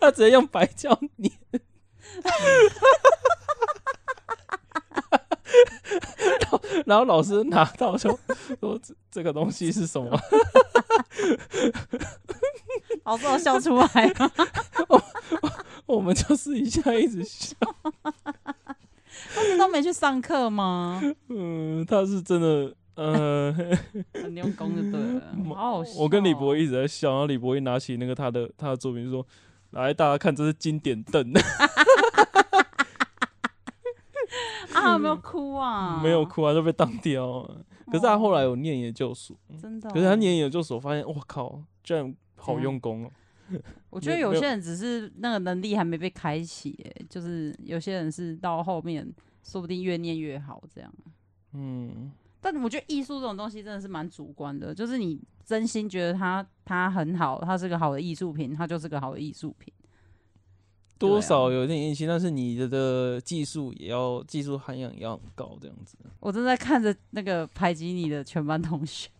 [0.00, 1.30] 她直接用白胶粘。
[6.86, 8.10] 然后老师拿到就
[8.60, 10.10] 说：“这这个东西是什么？”
[13.04, 14.30] 老师我笑出来了
[14.88, 15.02] 我，
[15.86, 17.54] 我们就是一下一直笑。
[19.34, 21.00] 他们都没去上课吗？
[21.28, 23.54] 嗯，他是真的，呃，
[24.14, 25.20] 很用功就对了。
[25.54, 25.96] 好好笑哦。
[26.00, 29.26] 我跟李博一直在笑，然后李博一拿起那个他的他的作品说
[29.70, 31.32] ：“来，大家看，这是经典凳。”
[34.74, 36.00] 啊，有没有哭啊？
[36.02, 37.64] 没有哭啊，就被当掉了。
[37.86, 39.90] 可是他后来有念研究所，真的。
[39.90, 43.10] 可是他念研究所，发现，我靠，居然好用功哦。
[43.90, 49.06] 我觉得有些人只是那个能力还没被开启，哎，就是有些人是到后面，
[49.42, 50.92] 说不定越念越好这样。
[51.52, 59.72] 嗯，但我觉得艺术这种东西真的是蛮主观的，就是你真心觉得它它很好，它是个好的艺术品，它就是个好的艺术品。
[60.98, 65.96] 多少有点运气，但是你的的技术也要技术涵养也要很高，这样子。
[66.20, 69.10] 我正在看着那个排挤你的全班同学。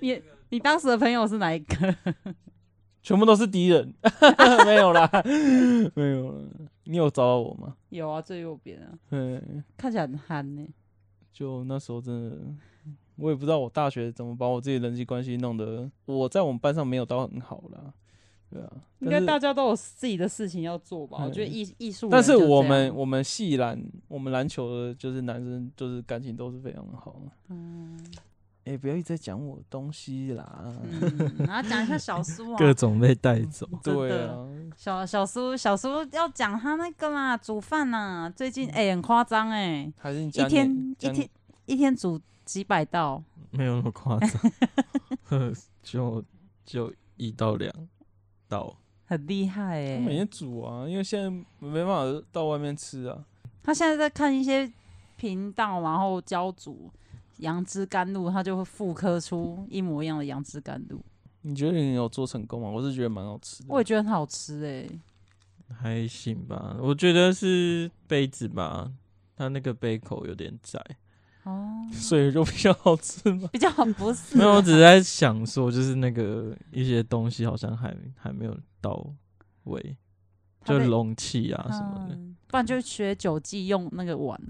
[0.00, 1.96] 你你当时的朋友是哪一个？
[3.02, 3.94] 全部都是敌人，
[4.66, 5.08] 没有啦，
[5.94, 6.44] 没有了。
[6.84, 7.76] 你有找到我吗？
[7.90, 8.98] 有啊，最右边啊。
[9.10, 10.66] 嗯，看起来很憨呢。
[11.32, 12.36] 就那时候真的，
[13.16, 17.92] 我也不知道我大学怎么把我自己人际关系弄得，我在我们班上没有到很好啦。
[18.48, 21.18] 对啊，应该大家都有自己的事情要做吧？
[21.24, 27.16] 我觉得艺艺术，但是我们我们系篮，我们篮球的就是男生，就是感情都是非常的好。
[27.48, 27.98] 嗯。
[28.66, 30.74] 哎、欸，不要一直在讲我东西啦！
[30.82, 33.64] 嗯， 然后讲一下小苏啊， 各种被带走。
[33.80, 34.44] 对啊，
[34.76, 41.28] 小小苏小苏要讲他那个嘛，煮饭呐，最近哎、欸、很夸张哎，还是你一天一天
[41.66, 43.22] 一天煮几百道？
[43.50, 46.24] 没有那么夸张， 就
[46.64, 47.70] 就一到两
[48.48, 49.98] 道，很厉害哎。
[49.98, 51.28] 每天煮啊，因为现在
[51.58, 53.26] 没办法到外面吃啊。
[53.62, 54.72] 他现在在看一些
[55.18, 56.90] 频道，然后教煮。
[57.40, 60.98] 杨枝甘露，他就会复刻出一模一样的杨枝甘露。
[61.42, 62.70] 你觉得你有做成功吗？
[62.70, 63.66] 我是觉得蛮好吃的。
[63.68, 65.00] 我也觉得很好吃哎、欸，
[65.74, 66.78] 还行吧。
[66.80, 68.90] 我觉得是杯子吧，
[69.36, 70.82] 它那个杯口有点窄
[71.46, 73.48] 哦，所以就比较好吃嘛。
[73.52, 74.36] 比较好不是？
[74.36, 79.10] 没有，我只是在想说，就是那个一些东西好像还还没有到
[79.64, 79.96] 位，
[80.64, 82.36] 就容器啊什么的、嗯。
[82.46, 84.40] 不然就学酒记用那个碗。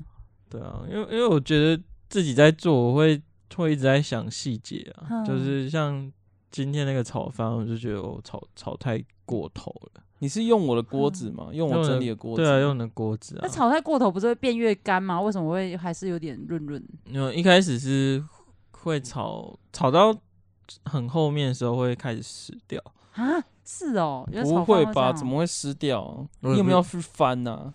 [0.51, 1.83] 对啊，因为因为我觉得。
[2.09, 3.21] 自己在做，我会
[3.57, 6.09] 会一直在想细节啊，嗯、就是像
[6.53, 10.03] 今天那个炒饭，我就觉得我炒炒太过头了。
[10.19, 11.49] 你是用我的锅子吗？
[11.51, 12.43] 嗯、用我整理的锅子？
[12.43, 13.41] 对啊，用的锅子啊。
[13.43, 15.21] 那炒菜过头不是会变越干吗？
[15.21, 16.83] 为什么会还是有点润润？
[17.07, 18.25] 因为一开始是
[18.73, 20.17] 会炒炒到
[20.85, 23.43] 很后面的时候会开始湿掉啊？
[23.65, 25.13] 是哦，不会吧？
[25.13, 26.27] 怎么会湿掉？
[26.41, 27.75] 你有没有去翻呐、啊？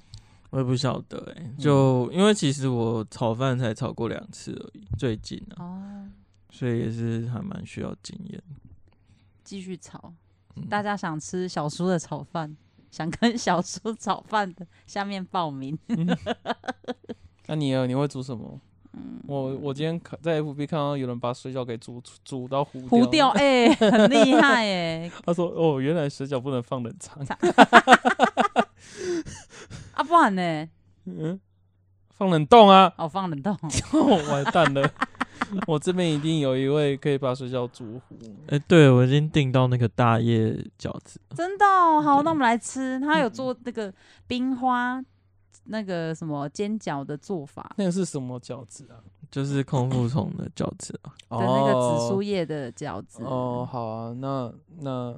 [0.52, 6.10] 我也不晓得哎、欸，就因为其实我炒饭才炒过两次而已，最近啊，哦、
[6.50, 8.42] 所以也是还蛮需要经验。
[9.44, 10.16] 继续炒，嗯、
[10.70, 12.56] 大家想吃小叔的炒饭，
[12.92, 15.78] 想跟小叔炒饭的，下面报名。
[17.48, 17.86] 那、啊、你呢？
[17.88, 18.60] 你会煮什么？
[18.94, 25.12] 嗯、我我今天在 FB 看到有人把水饺给煮煮到糊糊掉， 哎、欸，很厉害哎、欸。
[25.26, 27.18] 他说：“哦，原来水饺不能放冷藏。”
[29.96, 30.68] 啊，不然呢？
[31.06, 31.40] 嗯，
[32.10, 32.94] 放冷冻啊！
[32.98, 33.58] 哦，放冷冻，
[34.30, 34.92] 完蛋了！
[35.68, 38.16] 我这边一定有一位可以把水饺煮糊。
[38.48, 43.00] 哎、欸，对，我已经订到那个大叶饺子，真的、哦、好，那我们来吃。
[43.00, 43.94] 他有做那个
[44.28, 45.04] 冰花，
[45.66, 47.74] 那个什么煎饺的做法。
[47.78, 49.00] 那个是什么饺子啊？
[49.30, 53.24] 就是空腹虫的饺子啊，对，那个紫苏叶的饺子。
[53.24, 55.18] 哦，好啊，那那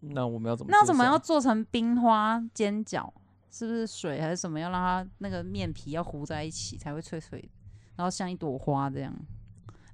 [0.00, 0.70] 那我们要怎么？
[0.70, 3.10] 那怎么要做成冰花煎饺？
[3.50, 4.58] 是不是水还是什么？
[4.58, 7.48] 要让它那个面皮要糊在一起才会脆脆的，
[7.94, 9.14] 然后像一朵花这样，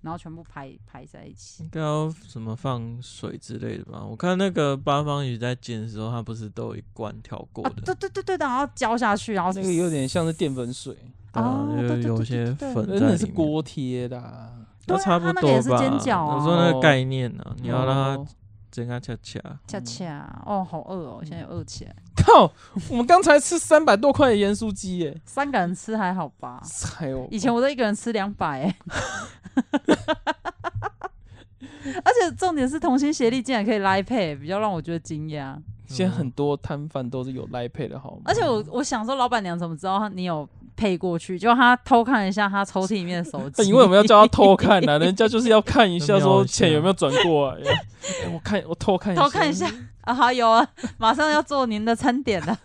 [0.02, 1.62] 然后全部排排在一起。
[1.62, 4.04] 应该要什么放水之类的吧？
[4.04, 7.70] 我看那个八方鱼在煎的时候，它不是都有一罐调过的？
[7.70, 10.96] 啊、对对对对，然后浇下去，然后那个有点像是淀粉水，
[11.32, 11.68] 啊，
[12.02, 13.10] 就有些粉在里面。
[13.10, 14.52] 那是锅贴的，
[14.86, 15.44] 都差不多吧。
[15.44, 18.32] 我说那个概念呢，你要让它。
[18.70, 21.94] 真啊，恰恰恰恰哦，好饿哦，现在有饿起来。
[22.16, 22.50] 靠，
[22.88, 26.62] 我们刚才吃三百多块的盐酥鸡耶，三个人吃还好吧？
[26.96, 28.76] 还有，以前我都一个人吃两百哎。
[32.04, 35.56] 而且重点是同心协力竟然可以 Line Pay，比较让我觉得惊讶。
[35.86, 38.22] 现在很多摊贩都是有 Line Pay 的，好吗？
[38.26, 40.48] 而且我我想说，老板娘怎么知道你有？
[40.80, 43.62] 配过去，就他偷看一下他抽屉里面的手机。
[43.68, 44.98] 你为什么要叫他偷看呢、啊？
[45.04, 47.86] 人家就是要看一下，说钱有没有转过来、欸。
[48.32, 49.22] 我看，我偷看一下。
[49.22, 50.66] 偷看一下啊，好有啊，
[50.96, 52.58] 马上要做您的餐点了。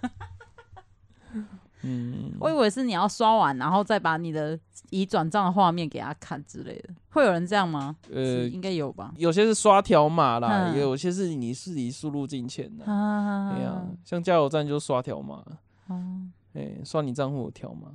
[1.82, 4.58] 嗯，我以为是你要刷完，然后再把你的
[4.91, 6.89] 已转账的画面给他看之类的。
[7.10, 7.97] 会有人这样吗？
[8.10, 9.12] 呃，应该有吧。
[9.17, 12.86] 有些是刷条码啦，有些是你自己输入金钱的。
[12.86, 15.43] 对呀，像加油站就刷条码。
[15.89, 17.89] 嗯，哎，刷你账户的条码。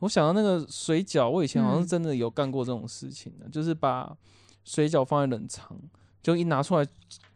[0.00, 4.14] 我想到那个水饺，我以前好像是真的有干过这种事情的，嗯、就是把
[4.64, 5.76] 水饺放在冷藏，
[6.22, 6.86] 就一拿出来，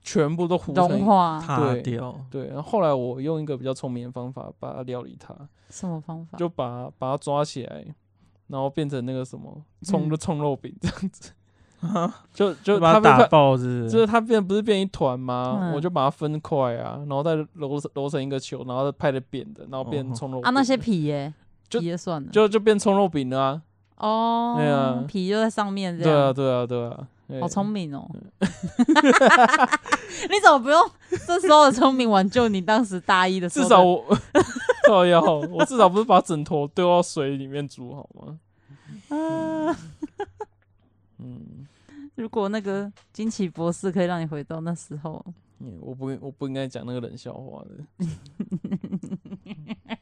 [0.02, 2.26] 全部都糊成融化，对掉。
[2.30, 5.34] 对，然后后来我用一个比较聪明的方法把它料理它。
[5.68, 6.38] 什么方法？
[6.38, 7.84] 就把把它抓起来，
[8.46, 11.32] 然后变成那个什么葱的葱肉饼这样子。
[11.82, 13.90] 嗯、就就把它打爆是，是？
[13.90, 15.58] 就是它变不是变一团吗？
[15.60, 20.48] 嗯、我就把它分块啊，然后再揉揉成一个球，然后再拍的扁的，然后变葱肉饼。
[20.48, 21.32] 啊，那些皮耶？
[21.68, 23.62] 就也算了，就就变葱肉饼了啊！
[23.96, 26.34] 哦，对啊，皮就在上面，这样。
[26.34, 28.08] 对啊，对啊，对啊，好聪明哦！
[28.40, 28.46] 你
[30.42, 30.90] 怎么不用
[31.26, 33.64] 这时候的聪明挽救你当时大一的时候。
[33.64, 34.04] 至少我，
[34.86, 38.38] 靠腰，我至少不是把枕头丢到水里面煮好吗？
[39.08, 39.76] 啊，
[41.18, 41.66] 嗯，
[42.14, 45.24] 如果那个惊奇博士可以让你回到那时候，
[45.60, 48.06] 嗯、我不我不应该讲那个冷笑话的。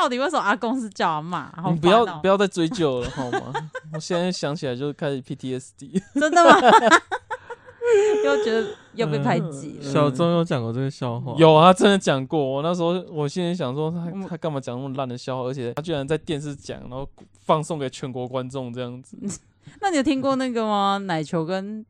[0.00, 1.48] 到底为什么阿公是叫阿嬷？
[1.62, 3.52] 喔、你不要不要再追究了好吗？
[3.92, 6.00] 我现在想起来就开始 PTSD。
[6.14, 6.50] 真的吗？
[8.24, 9.92] 又觉得又被排挤、嗯。
[9.92, 11.34] 小钟有讲过这个笑话？
[11.38, 12.38] 有啊，真的讲过。
[12.38, 15.48] 我那时候我心里想说他，他他干嘛讲那么烂的笑话？
[15.48, 17.08] 而且他居然在电视讲，然后
[17.40, 19.16] 放送给全国观众这样子。
[19.80, 20.98] 那你有听过那个吗？
[21.06, 21.84] 奶球跟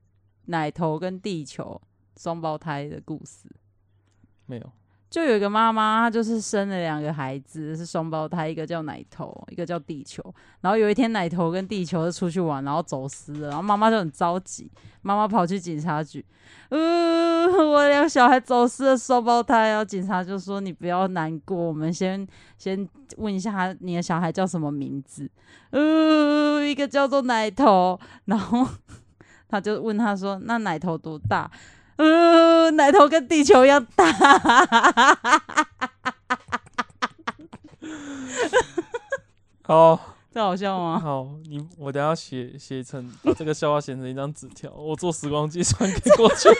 [0.46, 1.80] 奶头跟地球
[2.16, 3.48] 双胞胎的故事？
[4.46, 4.72] 没有。
[5.10, 10.22] 就有一个妈妈，她就是生了两个孩子，是双胞胎，一个叫奶头，一个叫地球。
[10.60, 16.22] 然后有一天，奶头跟地球就出去玩，然后走失了，然后妈妈就很着急，妈妈跑去警察局，
[16.68, 16.78] 呃，
[17.46, 19.70] 我两个小孩走失了，双胞胎。
[19.70, 22.26] 然后警察就说：“你不要难过，我们先
[22.58, 25.30] 先问一下你的小孩叫什么名字？
[25.70, 28.66] 呃，一个叫做奶头，然后
[29.48, 31.50] 他就问他说：那奶头多大？”
[31.98, 34.04] 呃，奶头跟地球一样大，
[39.66, 40.00] 好，
[40.32, 41.00] 这好笑吗？
[41.00, 46.48] 好，你我等下写写成 把这个笑话写成一张纸条，我坐时光机传给过去。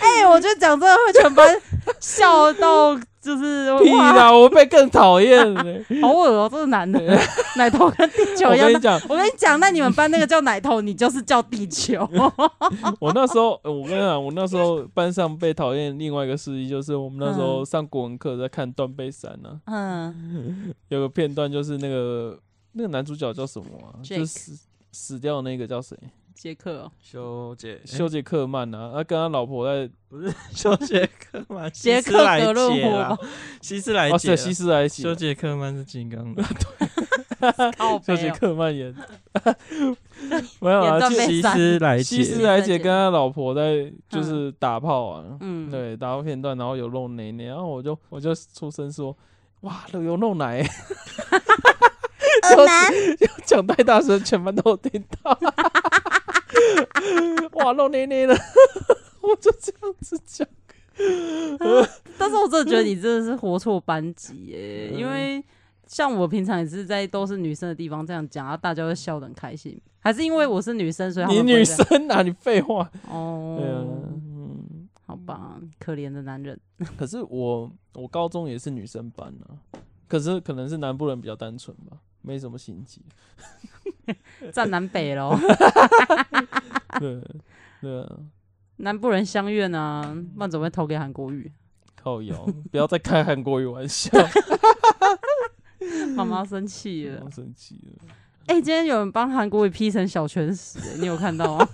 [0.00, 1.60] 哎、欸，我觉得讲这个会全班
[2.00, 2.98] 笑到。
[3.28, 4.32] 就是 屁啦！
[4.32, 5.62] 我被更讨厌了，
[6.00, 6.48] 好恶哦、喔！
[6.50, 6.98] 这是男的，
[7.56, 8.66] 奶头跟地球一样。
[8.66, 12.08] 我跟你讲，我跟你讲，那你们班那个叫奶头，你就是叫地球。
[12.98, 19.60] 我那时候，我跟你讲，我那时候班上被讨厌另外一个事迹，就是我们那时候上国文课在看《断背山》呢。
[19.66, 22.38] 嗯，有个片段就是那个
[22.72, 24.00] 那个男主角叫什么啊？
[24.02, 24.58] 就是死
[24.90, 25.94] 死掉的那个叫谁？
[26.38, 33.18] 杰克、喔，修杰修杰克曼啊，他跟他老婆在不是 修杰克曼，杰克格伦霍，
[33.60, 36.44] 希斯莱杰，哦，希斯莱杰，修杰克曼是金刚的，
[38.06, 38.94] 对，休杰克曼演，
[40.62, 49.16] 没有啊，西斯莱杰，希斯莱杰跟他老婆在就是打炮啊，嗯，对，打炮片段，然后有露奶奶，然后我就我就出声说，
[49.62, 50.64] 哇，有露奶。
[53.44, 55.38] 讲太大声，全班都听到。
[57.64, 58.34] 哇，露捏捏了，
[59.22, 60.46] 我就这样子讲。
[62.18, 65.42] 但是我真的觉得你真的是活错班级耶，因为
[65.86, 69.80] 像我平常也是在都是女生的地方这样讲，大家会笑得很开心。
[70.00, 72.22] 还是因为我是女生，所以你女生啊？
[72.22, 73.56] 你废话哦。
[73.60, 76.58] 对啊嗯，好吧，可怜的男人。
[76.96, 79.58] 可是我我高中也是女生班啊，
[80.06, 81.96] 可是可能是南部人比较单纯吧。
[82.22, 83.02] 没什么心机，
[84.52, 85.36] 站南北喽。
[86.98, 87.22] 对
[87.80, 88.18] 对啊，
[88.76, 91.52] 南部人相怨啊，那怎么会投给韩国语？
[91.94, 94.10] 靠谣，不要再开韩国语玩笑。
[96.16, 98.14] 妈妈生气了，生气了。
[98.46, 101.68] 哎、欸，今天有人帮韩国语 P 成小拳死，你有看到吗？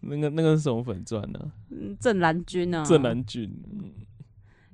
[0.00, 1.44] 那个那个是什么粉钻呢、啊？
[2.00, 3.52] 郑蓝君啊，郑蓝君。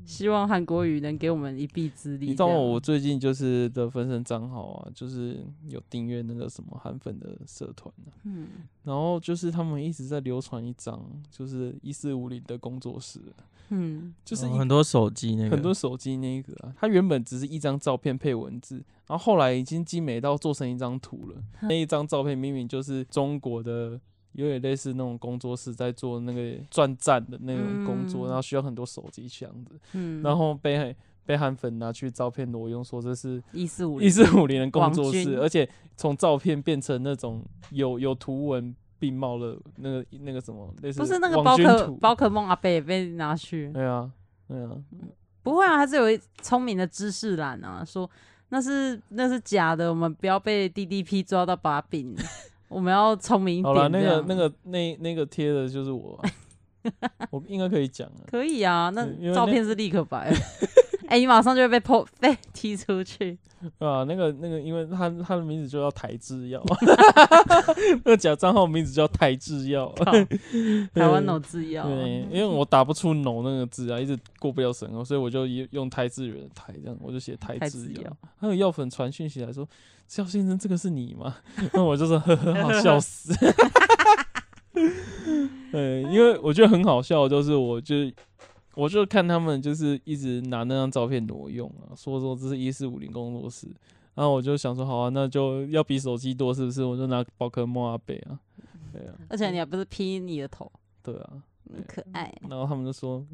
[0.04, 2.26] 希望韩国语能给我们一臂之力。
[2.26, 8.46] 你知道我最近就是的分身账号啊，就是有订阅那个什么韩粉的社团、啊、嗯，
[8.84, 13.20] 然后就是他们一直在流传一张，就是一四五零的工作室，
[13.70, 21.36] 嗯，就是、哦、很多手机那个，很多手机那个啊，它原本只是一张照片配文字，然后后来已经精美到做成一张图了。
[21.60, 24.00] 嗯、那一张照片明明就是中国的。
[24.32, 44.10] 有点类似那种工作室在做那个转站的那种工作，嗯、然后需要很多手机这样子，嗯、然后被被韩粉拿去照片挪用，说这是一四五零一四五零的工作室，而且从照片变成那种有有图文并茂的那个那个什么类似不是那个宝可宝可梦阿贝也被拿去，对啊
[44.48, 44.70] 对啊，
[45.42, 48.10] 不会啊，还是有一聪明的知识栏啊，说
[48.48, 52.16] 那是那是假的，我们不要被 DDP 抓到把柄。
[52.72, 53.64] 我们要聪明一点。
[53.64, 56.18] 好了，那个、那个、那那个贴的就是我，
[57.30, 58.24] 我应该可以讲啊。
[58.26, 60.32] 可以啊，那照片是立可白。
[61.12, 63.36] 哎、欸，你马上就会被破被 踢出去。
[63.78, 66.64] 啊，那个那个，因为他他的名字就叫台制药，
[68.02, 69.92] 那个假账号名字叫台制药，
[70.94, 71.84] 台湾脑制药。
[71.84, 78.16] 对，因为我打不出“脑”那个字啊，一直过不了审核，所以我就用台制人的台这样，我就写台制药。
[78.40, 79.68] 还有药粉传讯息来说
[80.08, 81.36] ：“肖先生，这个是你吗？”
[81.74, 83.34] 那我就说：“呵呵，好笑死。”
[85.70, 87.96] 对，因为我觉得很好笑，就是我就。
[88.74, 93.66] 我就看他们就是一直拿那张照片挪用啊，说说这是一四五零工作室，
[94.14, 96.82] 然后我就想说好啊，那就要比手机多是不是？
[96.84, 98.38] 我就拿宝可梦阿北啊，
[98.92, 100.70] 对啊，而且你还不是 P 你的头，
[101.02, 101.42] 对啊，
[101.72, 102.32] 很可爱。
[102.48, 103.24] 然后他们就说，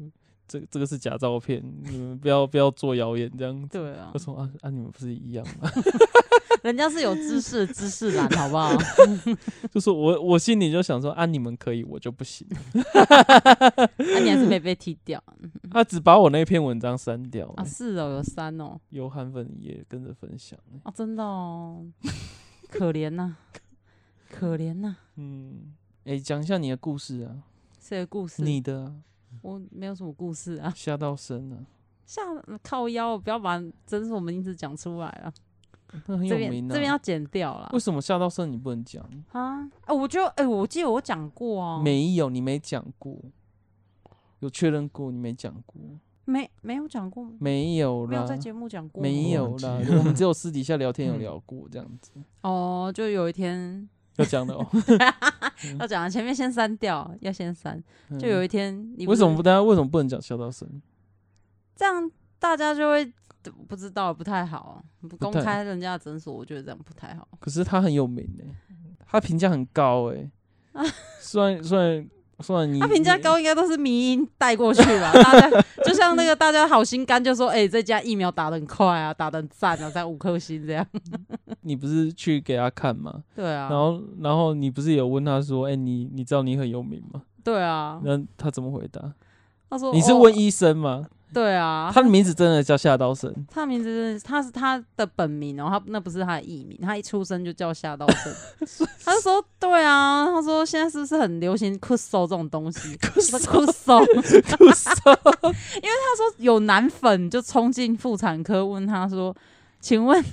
[0.47, 3.67] 这这个是假照片，你们不要不要做谣言这样子。
[3.77, 5.69] 对啊，我说啊啊，你们不是一样吗？
[6.63, 8.71] 人家是有知识的知识男，好不好？
[9.71, 12.47] 就是我我心里就想说啊，你们可以，我就不行。
[13.97, 15.21] 那 你还是没被踢掉。
[15.71, 17.47] 他只把我那篇文章删掉。
[17.57, 18.79] 啊，是哦，有删哦。
[18.89, 20.57] 有韩粉也跟着分享。
[20.83, 21.85] 啊，真的哦，
[22.69, 23.35] 可怜呐，
[24.29, 24.95] 可怜呐。
[25.15, 25.73] 嗯，
[26.05, 27.35] 哎，讲一下你的故事啊。
[27.79, 28.41] 谁的故事？
[28.43, 28.93] 你的。
[29.41, 30.73] 我没有什么故事啊。
[30.75, 31.57] 吓到生了。
[32.05, 32.21] 吓
[32.63, 35.31] 靠腰，不要把真实我们一直讲出来了。
[36.05, 37.69] 很有名的，这边要剪掉了。
[37.73, 39.67] 为什么吓到生你不能讲啊？
[39.85, 41.81] 哎，我就哎，我记得我讲过啊。
[41.81, 43.17] 没有，你没讲过。
[44.39, 45.81] 有确认过，你没讲过。
[46.25, 47.31] 没没有讲过吗？
[47.39, 48.09] 没有啦。
[48.11, 49.01] 没有在节目讲过。
[49.01, 52.11] 没有啦，我们只有私底下聊天有 聊过这样子。
[52.41, 54.65] 哦，就有一天 要讲的哦。
[55.79, 57.83] 要讲，前面先删掉，要先删。
[58.19, 59.41] 就有一天，你为什么不？
[59.41, 60.69] 大家为什么不能讲笑到声？
[61.75, 63.11] 这样大家就会。
[63.67, 67.27] 不知道不太好，不公开人家的诊所，我觉得这样不太好。
[67.39, 68.43] 可是他很有名呢，
[69.07, 70.29] 他评价很高 哎。
[71.19, 75.11] 虽然虽然虽然你他评价高，应该都是迷因带过去吧？
[75.21, 80.85] 大家就像那个大家好心肝，就说哎，这家疫苗打的很快啊，打的很赞啊，在五颗星这样。
[81.61, 83.23] 你不是去给他看吗？
[83.35, 83.67] 对啊。
[83.69, 87.23] 然后然后你不是有问他说，哎，你你知道你很有名吗？
[87.43, 87.99] 对啊。
[88.03, 89.13] 那他怎么回答？
[89.69, 91.07] 他说你是问医生吗？
[91.31, 93.33] 对啊，他的名字真的叫夏刀生。
[93.51, 98.33] 他的名字是，他是他的本名哦，他那不是他的艺名，他一出生就叫夏刀生。
[99.05, 102.97] 他就说，对啊，他说现在是不是很流行酷搜这种东西？
[102.97, 105.11] 酷搜，酷搜，酷搜。
[105.11, 109.35] 因为他说有男粉就冲进妇产科问他说
[109.79, 110.23] ：“请问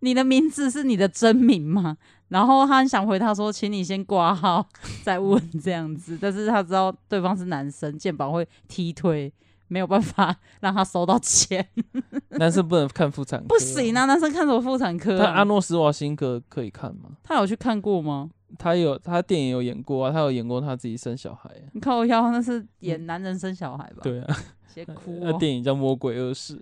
[0.00, 1.96] 你的名字是你的真名吗？”
[2.28, 4.64] 然后他很想回他说：“请你先挂号
[5.02, 9.32] 再问这样子。”但是他知道对方是男生，健保会踢退。
[9.68, 11.66] 没有办法让他收到钱。
[12.38, 14.04] 男生不能看妇产科，不行啊！
[14.04, 15.18] 男生看什么妇产科？
[15.18, 17.10] 他阿诺斯瓦辛格可以看吗？
[17.22, 18.30] 他有去看过吗？
[18.58, 21.50] 他有，他电影有演过啊，他有演过他自己生小孩。
[21.72, 24.00] 你看我要那是演男人生小孩吧？
[24.02, 24.36] 对啊，
[24.74, 25.18] 别哭。
[25.22, 26.56] 那电影叫《魔鬼二世》，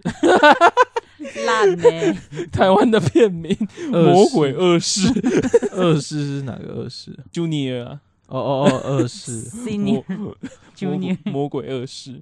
[1.46, 1.84] 烂呢。
[2.50, 3.52] 台湾的片名
[3.90, 5.09] 《魔鬼二世》，
[5.72, 8.00] 二世是哪个二世？Junior 啊。
[8.35, 10.05] 哦哦哦，二世，魔
[11.24, 12.20] 魔鬼二世，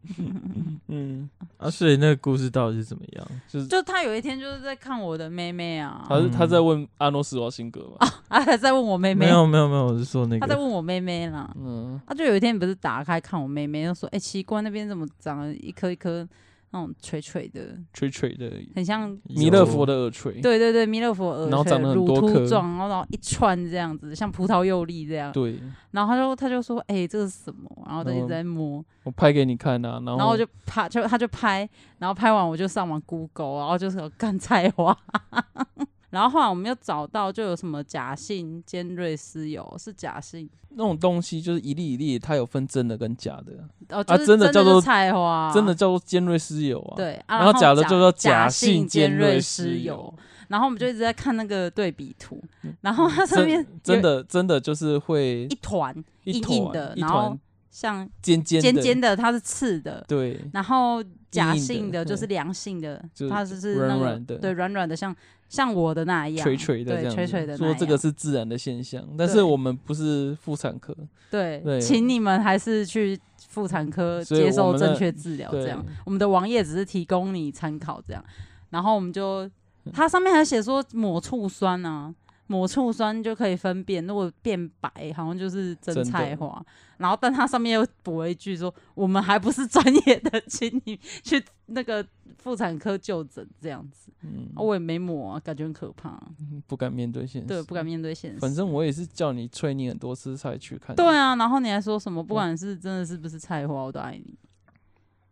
[0.88, 3.26] 嗯，啊，所以那个故事到底是怎么样？
[3.48, 16.28] 就是就他有一天就是在看我的妹妹啊，他是他在问阿诺斯瓦辛格嘛，啊，他在问我妹妹，没有没有没有，我是说那个他在问我妹妹啦，嗯，他就有一天不是打开看我妹妹，就说，哎，奇怪，那边怎么长了一颗一颗。
[16.72, 20.40] 那种垂垂的，垂垂的，很像弥勒佛的耳垂。
[20.40, 25.30] 对对对，弥勒佛耳垂，然后长得很多颗，然后然后一串这样子，像葡萄柚粒这样。
[25.32, 25.60] 对。
[25.90, 28.82] 然后他就他就说：“哎、欸，这是什么？”然后他一直在摸。
[29.04, 30.16] 我拍给你看啊，然后。
[30.16, 31.68] 然后我就拍，就他就拍，
[31.98, 34.96] 然后拍完我就上网 Google，然后就是干菜花。
[36.12, 43.96] 然后后来我们又找到，就有什么假性尖锐丝油是假性那种东西，就是一粒一粒，它有分真的跟假的。
[43.96, 46.96] 哦，就是、真的叫做菜花，真的叫做尖锐丝油啊。
[46.96, 50.14] 对，然后假的叫做假性尖锐丝油。
[50.48, 52.38] 然后我们就一直在看那个对比图，
[52.82, 55.94] 然后它上面真的真的就是会一团
[56.24, 57.34] 硬硬的，然后
[57.70, 60.04] 像尖尖尖尖的，它是刺的。
[60.06, 61.02] 对，然后
[61.32, 65.12] 假性的就是良性的，它就是软软的，对，软软的像。
[65.48, 67.54] 像我的那样，垂垂的这样，垂垂的。
[67.54, 70.96] 说这个是自然的现象，但是我们不是妇产科，
[71.30, 73.20] 对，对，请你们还是去
[73.50, 75.50] 妇产科接受正确治疗。
[75.52, 78.24] 这样，我们，我们的网页只是提供你参考，这样。
[78.70, 79.46] 然后我们就，
[79.92, 82.14] 它上面还写说抹醋酸啊。
[82.52, 86.62] 抹醋酸就可以分辨，如果变白，好像就是真菜花。
[86.98, 90.94] 然后，但它上面又补了一句说：“我们还不是专业的，请你
[91.24, 96.20] 去那个妇产科就诊。”这样子，嗯，我也没抹啊，感觉很可怕，
[96.66, 97.48] 不敢面对现实。
[97.48, 98.38] 对，不敢面对现实。
[98.38, 100.94] 反正我也是叫你催你很多次才去看。
[100.94, 102.22] 对啊，然后你还说什么？
[102.22, 104.36] 不管是真的是不是菜花，我都爱你。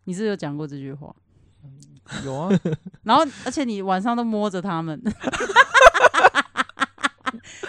[0.05, 1.15] 你是，是有讲过这句话？
[2.25, 2.51] 有啊。
[3.05, 4.99] 然后，而且你晚上都摸着他们。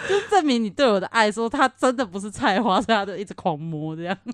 [0.08, 4.16] 就证明你对我的爱，说他真的不是菜花，所以他就一直狂摸这样。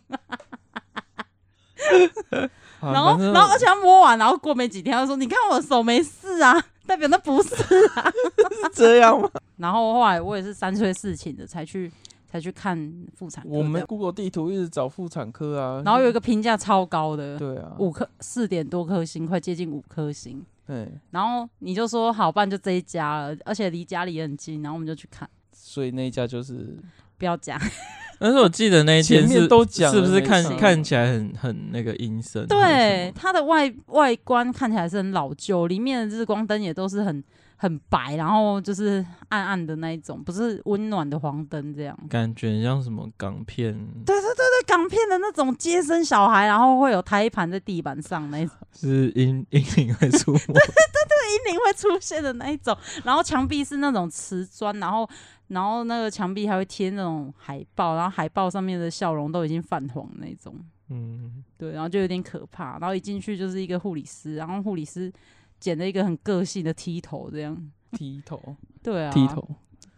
[2.81, 6.55] 然后，然后，而且他摸完，然后过没几天，他说：“你看我的手没事啊，
[6.87, 7.55] 代表那不是
[7.95, 8.05] 啊。
[8.51, 9.29] ”是这样吗？
[9.57, 11.91] 然后后来我也是三催四请的才去，
[12.31, 12.77] 才去看
[13.17, 13.51] 妇产科。
[13.51, 20.45] 我们 Google 地图一直找妇产科啊，然后有一个评价超高的，对啊，五颗四点多颗星，快接近五颗星。
[20.67, 25.29] 对，然后你就说好办，就这一家了，而且离家里也很近，然后我们就去看。
[25.69, 26.79] 所以那一家就是
[27.19, 27.61] 不要讲，
[28.19, 32.47] 但是我记得那一天是都讲是不是看看起来很很那个阴森？
[32.47, 37.23] 对，它的外外观看起来是很老旧，里面的日光灯也都是很
[37.57, 41.97] 很白，然后就是暗暗的那一种，不是温暖的黄灯这样。
[42.09, 43.75] 感觉像什么港片？
[44.07, 48.55] 对对对对，港片的那种接生小孩，然后会有胎盘在地板上那种。
[48.73, 50.39] 是阴阴灵会出没？
[50.39, 52.77] 对 对对，阴灵会出现的那一种。
[53.05, 55.09] 然后墙壁是那种瓷砖，然后。
[55.49, 60.55] 然后那个墙壁还会贴那种海报，然后海报上面的笑容都已经泛黄那种，
[60.91, 62.79] 嗯，对，然后就有点可怕。
[62.79, 65.11] 然后一进去就是一个护理师，然后护理师
[65.59, 67.57] 剪了一个很个性的剃头，这样
[67.93, 68.39] 剃头，
[68.83, 69.43] 对啊，剃头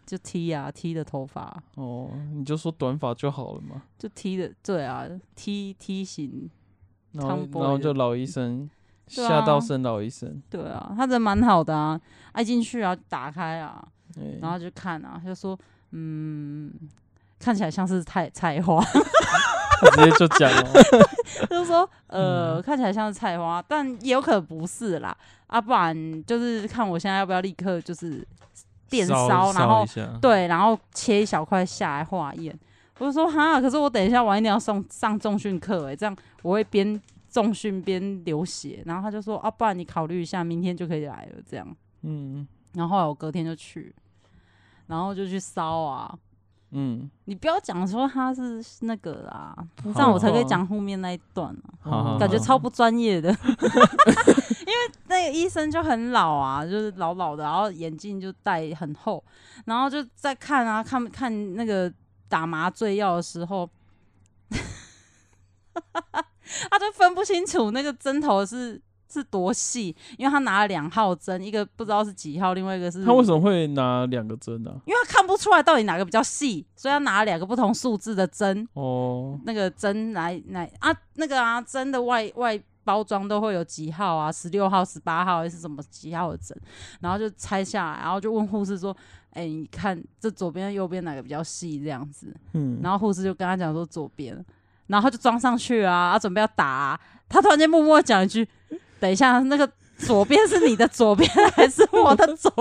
[0.05, 1.61] 就剃啊，剃的头发。
[1.75, 5.05] 哦，你就说短发就好了嘛，就剃的，对啊，
[5.35, 6.49] 剃剃型，
[7.11, 8.69] 然后然后就老医生，
[9.11, 11.99] 吓到生老医生，对啊，他人蛮好的啊，
[12.31, 13.83] 爱进去啊，打开啊。
[14.41, 15.57] 然后就看啊，就说，
[15.91, 16.69] 嗯，
[17.39, 18.83] 看起来像是菜菜花，
[19.95, 20.63] 直接就讲了，
[21.49, 25.15] 就是说，呃，嗯、看起来像是菜花，但也有可能不是啦，
[25.47, 28.27] 啊，不然就是看我现在要不要立刻就是
[28.89, 29.85] 电烧，然后
[30.21, 32.53] 对，然后切一小块下来化验。
[32.99, 37.01] 我就说哈，可是我等一下我一定要上上重训课，哎，这样我会边
[37.31, 38.83] 重训边流血。
[38.85, 42.47] 然后他就说啊，不然你考虑一下，明天就可以来了，这样，嗯。
[42.73, 43.93] 然后后来我隔天就去，
[44.87, 46.17] 然后就去烧啊，
[46.69, 49.53] 嗯，你不要讲说他是那个啦，
[49.83, 51.53] 这样我才可以讲后面那一段
[51.83, 54.73] 啊，感觉超不专业的，因为
[55.07, 59.21] 那个医生就很老啊，就是老老的，然后眼镜就戴很厚，
[59.65, 61.91] 然后就在看啊，看看那个
[62.29, 63.69] 打麻醉药的时候，
[66.69, 68.81] 他就分不清楚那个针头是。
[69.13, 69.93] 是多细？
[70.17, 73.03] 因为他拿了两号针，一个不知道是几号，另外一个是。
[73.03, 74.79] 他为什么会拿两个针呢、啊？
[74.85, 78.65] 因为他看不出来到底哪个比较细，所以他拿了两个不同数字的针。
[78.71, 79.37] 哦。
[79.43, 86.57] 那个针来来啊，那个啊针的外外包装都会有几号啊，十六号、十八号还是什么几号的针，
[87.01, 88.95] 然后就拆下来，然后就问护士说
[89.31, 92.33] ：“哎、欸，你看这左边、右边哪个比较细？”这样子。
[92.53, 92.79] 嗯。
[92.81, 94.41] 然后护士就跟他讲说左边，
[94.91, 98.45] 然后就装上去啊，啊准备要打、啊，他突然间默默讲一句。
[98.99, 99.67] 等一下，那个
[99.97, 102.51] 左边是你的左边还是我的左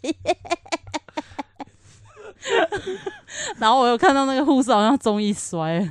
[0.00, 0.14] 边？
[3.58, 5.90] 然后我又看到那个护士好像综艺摔了，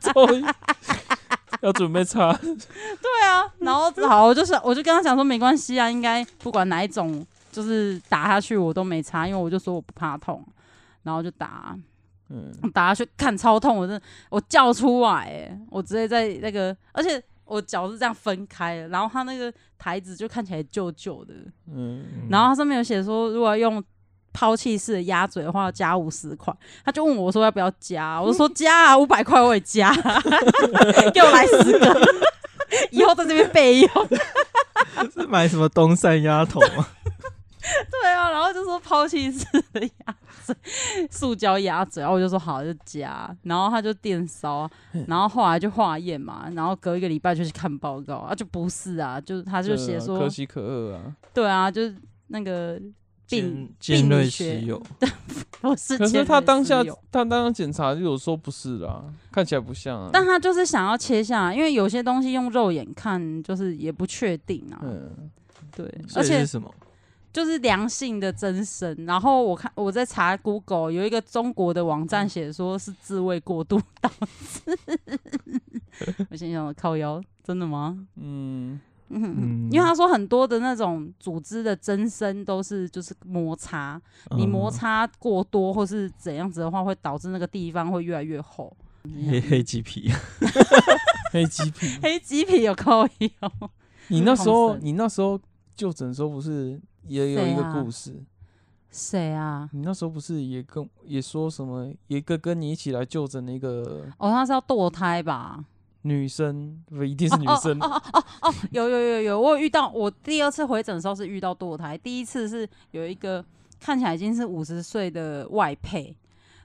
[0.00, 0.44] 综艺
[1.60, 2.32] 要准备擦。
[2.32, 10.42] 对啊，然后好，我就是我就跟他讲说没关系啊，应该不管哪一种，就是打下去我都没擦，因为我就说我不怕痛，
[11.02, 11.76] 然后就打，
[12.32, 17.22] 嗯，打下去看超痛，我真的我叫出来，哎，我直接在那个，而且。
[17.44, 21.34] 我脚是这样分开的，然后他那个台子就看起来旧旧的，
[21.70, 23.82] 嗯，然后他上面有写说，如果要用
[24.32, 26.54] 抛弃式的鸭嘴的话，要加五十块。
[26.82, 29.92] 他就问我说要不要加，我就说 加啊，五百块我也加，
[31.12, 32.00] 给我来十个，
[32.90, 33.90] 以后在这边备用。
[35.12, 36.86] 是买什么东山鸭头吗？
[37.90, 40.21] 对啊，然后就说抛弃式的鸭嘴，
[41.10, 44.68] 塑胶鸭嘴，然后我就说好就加，然后他就电烧，
[45.06, 51.94] 然后后来就化验嘛，然后隔一个礼拜就去看报告啊，就不是啊，就他就写说可喜可贺啊，对啊，就是
[52.28, 52.80] 那个
[53.28, 54.82] 病病理学有，
[55.62, 65.30] 不是，可是他当下他当下检查就有说不是啦，看起来不像啊，但他就是想要切下，因为有些东西用肉眼看就是也不确定啊，嗯，
[65.74, 66.72] 对，而且是什么？
[67.32, 74.10] 就是良性的增生，然后我看我在查 Google 有一个中国的网站写说是自慰过度导
[74.44, 74.78] 致，
[76.30, 78.06] 我心想靠腰，真的吗？
[78.16, 78.80] 嗯。
[79.14, 84.00] 嗯，因为他说很多的那种组织的增生都是就是摩擦，
[84.38, 88.74] 你摩擦过多或是怎样子的话，会导致那个地方会越来越厚，
[89.28, 90.10] 黑黑鸡皮，
[91.30, 93.70] 黑鸡皮， 黑鸡皮有靠腰。
[94.08, 95.38] 你那时候你那时候
[95.76, 96.80] 就诊的时候不是？
[97.06, 98.22] 也有一个故事，
[98.90, 99.68] 谁啊？
[99.72, 101.92] 你那时候不是也跟也说什么？
[102.08, 105.64] 一个跟你一起来就诊的一个哦，他是要堕胎吧？
[106.02, 113.44] 女生不一定是女生哦哦哦哦，有有有有，我有遇到我第二次回诊的时候是遇到堕胎，第一次是有一个
[113.80, 116.16] 看起来已经是五十岁的外配，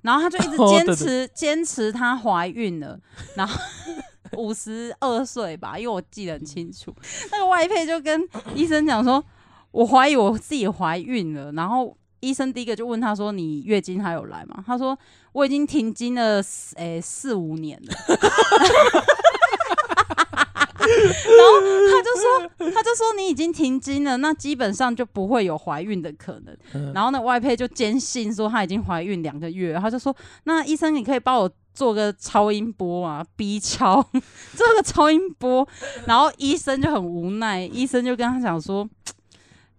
[0.02, 3.00] 然后他就一直 坚持坚持她怀孕了，
[3.36, 3.60] 然后
[4.38, 6.94] 五十二岁吧，因为我记得很清楚，
[7.32, 9.24] 那个外配就跟医生讲说。
[9.78, 14.98] 我怀疑我自己怀孕了，然后医生第一个就问他说：“你月经还有来吗？”他说
[15.34, 16.42] ：“我已经停经了，
[16.78, 17.94] 诶、欸，四五年了。
[20.82, 21.62] ”然后
[21.92, 26.58] 他就说，他就说你已经停经了，那基本上就不会有怀孕的可能。
[26.74, 30.16] 嗯、然后那外配就坚信说她已经怀孕两个月，他就说，
[30.46, 34.02] 那医生你可以帮我做个超音波啊，B 超，
[34.58, 35.68] 做个超音波。
[36.08, 38.90] 然后医生就很无奈，医生就跟他讲说。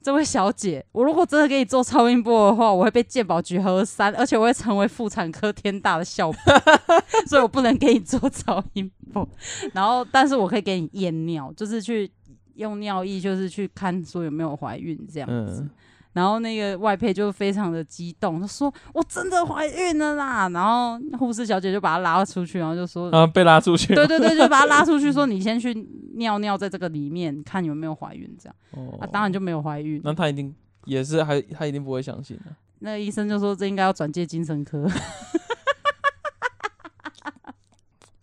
[0.00, 6.40] 这位小姐，我如果真的给你做超音波的话，我会被鉴宝局核三，而且我会成为妇产科天大的笑柄，
[7.28, 9.28] 所以我不能给你做超音波。
[9.72, 12.10] 然后，但是我可以给你验尿，就是去
[12.54, 15.62] 用尿液，就是去看说有没有怀孕这样子。
[15.62, 15.70] 嗯
[16.18, 25.72] 然后那个外配就非常的激动，他说：“我真的怀孕了啦！”然后护士小姐就把他拉出去，然后就说：“啊，被拉出去。”对对对，就把他拉出去， 说：“你先去
[26.16, 30.00] 尿尿，在这个里面看有没有怀孕。”这样，哦、啊，当然就没有怀孕。
[30.02, 30.52] 那他一定
[30.86, 32.46] 也是，还他一定不会相信的。
[32.80, 34.88] 那个医生就说：“这应该要转介精神科。”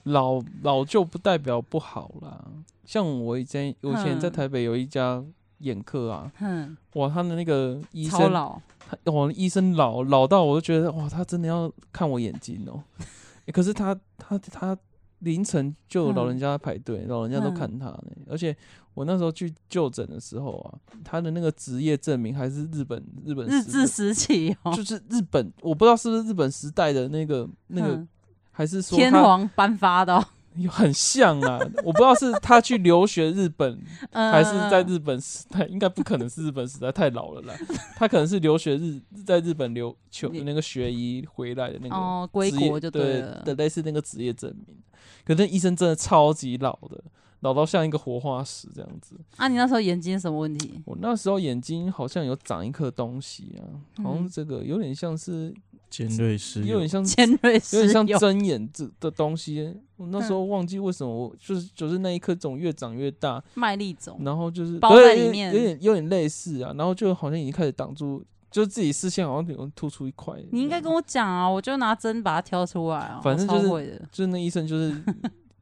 [0.04, 2.44] 老老旧不代表不好啦。
[2.84, 5.24] 像我以前，我以前在台北有一家。
[5.60, 12.84] 眼科啊，嗯，哇，他的那个医生，老他哇，医生老老到我都觉得哇，他真的要看我眼睛哦。
[13.54, 14.78] 可是他他他
[15.20, 18.04] 凌晨就有老人家排队，嗯、老人家都看他呢。
[18.18, 18.56] 嗯、而且
[18.94, 28.08] 我那时候去就诊的时候啊，他的那个职业证明还是日本日本日治时期哦，就是日本，我不知道是不是日本时代的那个那个，嗯、
[28.52, 30.26] 还是说天皇颁发的、喔。
[30.70, 33.80] 很像啊，我不知道是他去留学日本，
[34.12, 37.54] 还是在日本时代，应该不可能是日本时代，太老了啦。
[37.96, 44.78] 他可能是留学日，在日本留求那个学医回来的那个哦，归国就对了，对，类似那个职业证明。
[45.26, 47.04] 可是医生真的超级老的。
[47.42, 49.48] 老到像一个活化石这样子啊！
[49.48, 50.82] 你那时候眼睛什么问题？
[50.84, 53.62] 我那时候眼睛好像有长一颗东西啊，
[54.04, 55.54] 好像这个有点像是
[55.90, 59.74] 尖锐湿，有点像尖锐，有点像针眼这的东西。
[59.96, 70.36] 我那时候忘记为什么，我就是就是那一颗肿越长越大，麦粒肿，然后就是包在里面，有点有点类似啊，然后就好像已经开始挡住，就自己视线好像有突出一块。
[70.52, 73.22] 你应该跟我讲啊，我就拿针把它挑出来啊。
[73.24, 75.04] 反正就是就是那医生就是。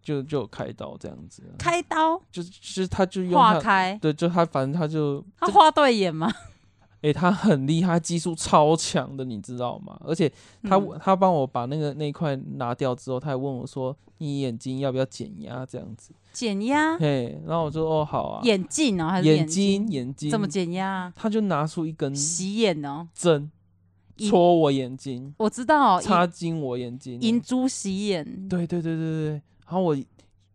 [0.06, 6.30] 就就有开刀这样子，开刀就是就是他就用化开，对，就他反正他就他画对眼吗？
[7.04, 10.00] 哎、欸，他很厉害，技术超强的，你知道吗？
[10.06, 10.32] 而且
[10.64, 16.98] 他、嗯、他帮我把那个那一块拿掉之后，他还问我说：“你眼睛要不要减压？”这样子减压？
[16.98, 19.86] 嘿，然后我说：“哦，好啊。”眼镜哦，还是眼睛？
[19.90, 21.12] 眼睛怎么减压？
[21.14, 23.52] 他就拿出一根洗眼哦针，
[24.18, 25.36] 戳我眼睛。
[25.40, 28.48] 我知道，插进我眼睛，银珠洗眼。
[28.48, 29.42] 对对对对对。
[29.66, 29.98] 然后我，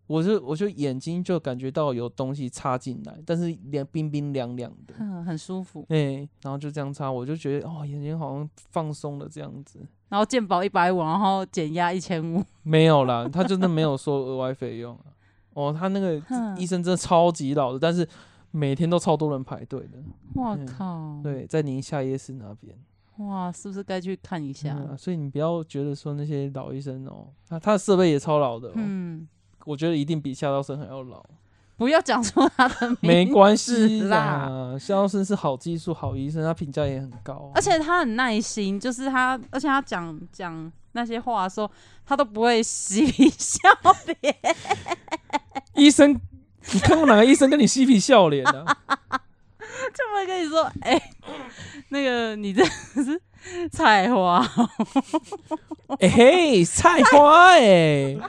[0.08, 5.86] 我就我就眼睛就感觉到有东西插进来，但是凉冰冰凉凉的，嗯，很舒服。
[5.90, 9.78] 哎，然后就这样插，我就觉得哦，眼睛好像放松了这样子。
[10.08, 14.98] 然后健保一百五，然后减压一千五，没有啦，他真的没有收额外费用。
[15.52, 16.16] 哦，他那个
[16.56, 18.08] 医生真的超级老的，但是
[18.50, 19.98] 每天都超多人排队的。
[20.34, 21.20] 我靠！
[21.22, 22.74] 对，在宁夏夜市那边。
[23.18, 24.74] 哇，是不是该去看一下？
[24.78, 28.72] 嗯啊、所以你不要觉得说那些老医生哦，他他的设备也超老的、哦。
[28.76, 29.28] 嗯，
[29.68, 31.22] 我觉得一定比夏道生还要老。
[31.76, 34.74] 不要讲出他的名字，没关系啦。
[34.80, 41.70] 夏道生是好技术、好医生，他评价也很高，而且他很耐心，就是他，而且他讲讲那些话的时候，
[42.06, 43.68] 他都不会嬉皮笑
[44.20, 44.36] 脸。
[45.74, 46.18] 医生，
[46.72, 48.64] 你看过哪个医生跟你嬉皮笑脸的？
[49.94, 51.10] 就会跟你说，哎、欸，
[51.90, 53.20] 那个你这是
[53.70, 54.44] 菜花，
[56.00, 58.20] 哎、欸、嘿，菜花哎、欸，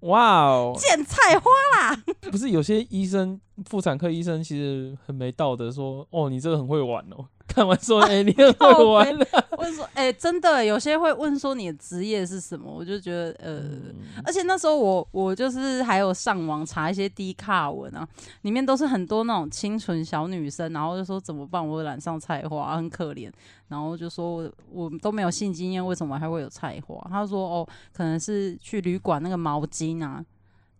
[0.00, 2.02] 哇哦，见菜花啦！
[2.30, 7.24] 不是有些医生，妇产科医生其实很没道德，说哦，你这个很会玩哦。
[7.46, 9.26] 看完 说，哎、欸，你很会玩的。
[9.58, 12.70] 问说，哎、欸，真的，有些会问说你的职业是什么？
[12.70, 13.94] 我就觉得，呃，嗯、
[14.24, 18.06] 而且那时候我我就是还有上网查一些低卡文啊，
[18.42, 21.66] 里面都是很多那种清纯小女生，然后就说怎么办？
[21.66, 23.30] 我染上菜花，很可怜。
[23.68, 27.04] 然后就说我我都没有性经验，为什么还会有菜花？
[27.10, 30.24] 他说哦，可能是去旅馆那个毛巾啊，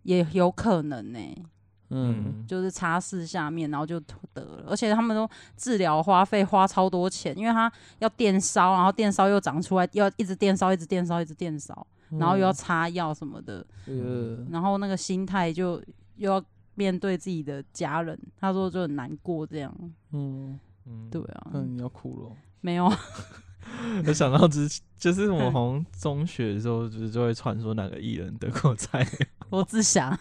[0.03, 1.43] 也有可能呢、欸。
[1.89, 3.99] 嗯，就是擦拭下面，然后就
[4.33, 4.65] 得了。
[4.67, 13.65] 而且他们都治疗花费花超多钱，因为他要电烧，然后电烧又长出来，要一直电烧，一直电烧，一直电烧，然后又要擦药什么的。
[13.85, 15.81] 嗯，然后那个心态就
[16.17, 16.43] 又要
[16.75, 19.73] 面对自己的家人，他说就很难过这样。
[20.11, 21.47] 嗯嗯，对啊。
[21.53, 22.35] 那你要哭了？
[22.61, 22.91] 没有。
[24.05, 29.05] 我想到之前，就是我从中学的时候，就是就会传说哪个艺人得过菜。
[29.51, 30.17] 罗志祥。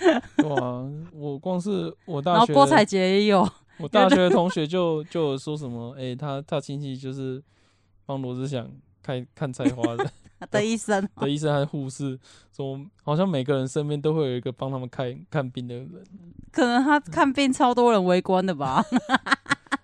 [0.48, 0.84] 哇！
[1.12, 3.48] 我光是我大学，然后郭采洁也有。
[3.78, 7.42] 我大学的同学就就有说什么，哎、欸，他他亲戚就是
[8.04, 8.70] 帮罗志祥
[9.02, 10.10] 开看菜花的。
[10.50, 12.18] 的医生 的医生还是护士，
[12.50, 15.90] 说好像每个人身边都会有一个帮他们看看病的人。
[16.50, 18.82] 可能他看病超多人围观的吧？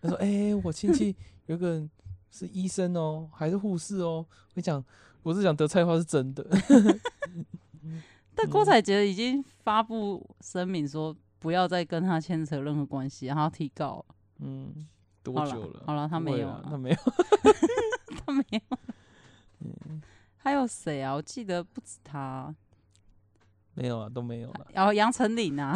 [0.01, 1.15] 他说：“哎、欸，我亲戚
[1.47, 1.91] 有个人
[2.31, 4.25] 是医生哦，还是护士哦。
[4.55, 4.83] 我讲，
[5.23, 6.47] 我是讲得菜花是真的。”
[8.37, 14.05] 但郭采洁已经发布声明说，不要再跟他牵扯任何关系，然后提告。
[14.41, 14.87] 嗯，
[15.23, 15.83] 多久了？
[15.87, 16.97] 好了，他没有， 他没有，
[18.27, 18.61] 他没有。
[19.61, 20.03] 嗯，
[20.37, 21.15] 还有谁啊？
[21.15, 22.55] 我记得不止他，
[23.73, 24.67] 没有啊，都没有了。
[24.75, 25.75] 然后杨丞琳啊，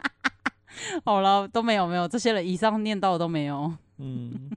[1.04, 3.70] 好了，都没有，没有这些人以上念到的都没有。
[3.98, 4.50] 嗯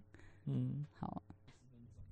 [0.45, 1.21] 嗯，好。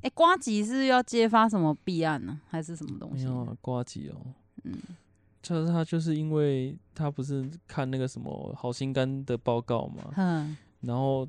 [0.02, 2.42] 哎、欸，呱吉是要揭发什么弊案呢？
[2.50, 3.24] 还是什么东西？
[3.24, 4.18] 没有啊，呱吉哦。
[4.64, 4.74] 嗯，
[5.42, 11.28] 就是他，就是因为他不是看那个什么好心肝的报告嘛，嗯，然后。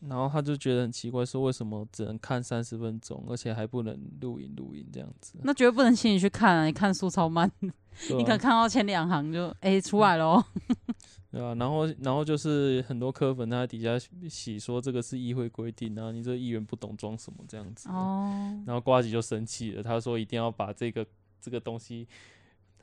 [0.00, 5.38] 然后他就觉得很奇怪，说为什么只能看三十分钟，而且还不能录影录影这样子？
[5.42, 6.66] 那绝对不能请你去看啊！
[6.66, 7.72] 你看书超慢，啊、
[8.10, 10.40] 你可能看到前两行就哎出来喽。
[11.32, 13.98] 对啊，然后然后就是很多科粉他在底下
[14.28, 17.88] 洗说这个是议会规定，然后你这议员不懂装什么这样子。
[17.88, 18.62] 哦。
[18.66, 21.04] 然后瓜吉就生气了，他说一定要把这个
[21.40, 22.06] 这个东西，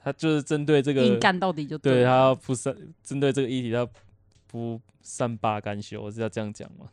[0.04, 3.88] 他就是针对这个硬干到底就对，对他不三针对这个议题，他
[4.47, 6.88] 不善罢甘休，是要这样讲吗？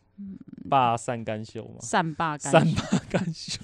[0.69, 1.79] 罢善甘休吗？
[1.81, 3.61] 善罢甘善罢甘休，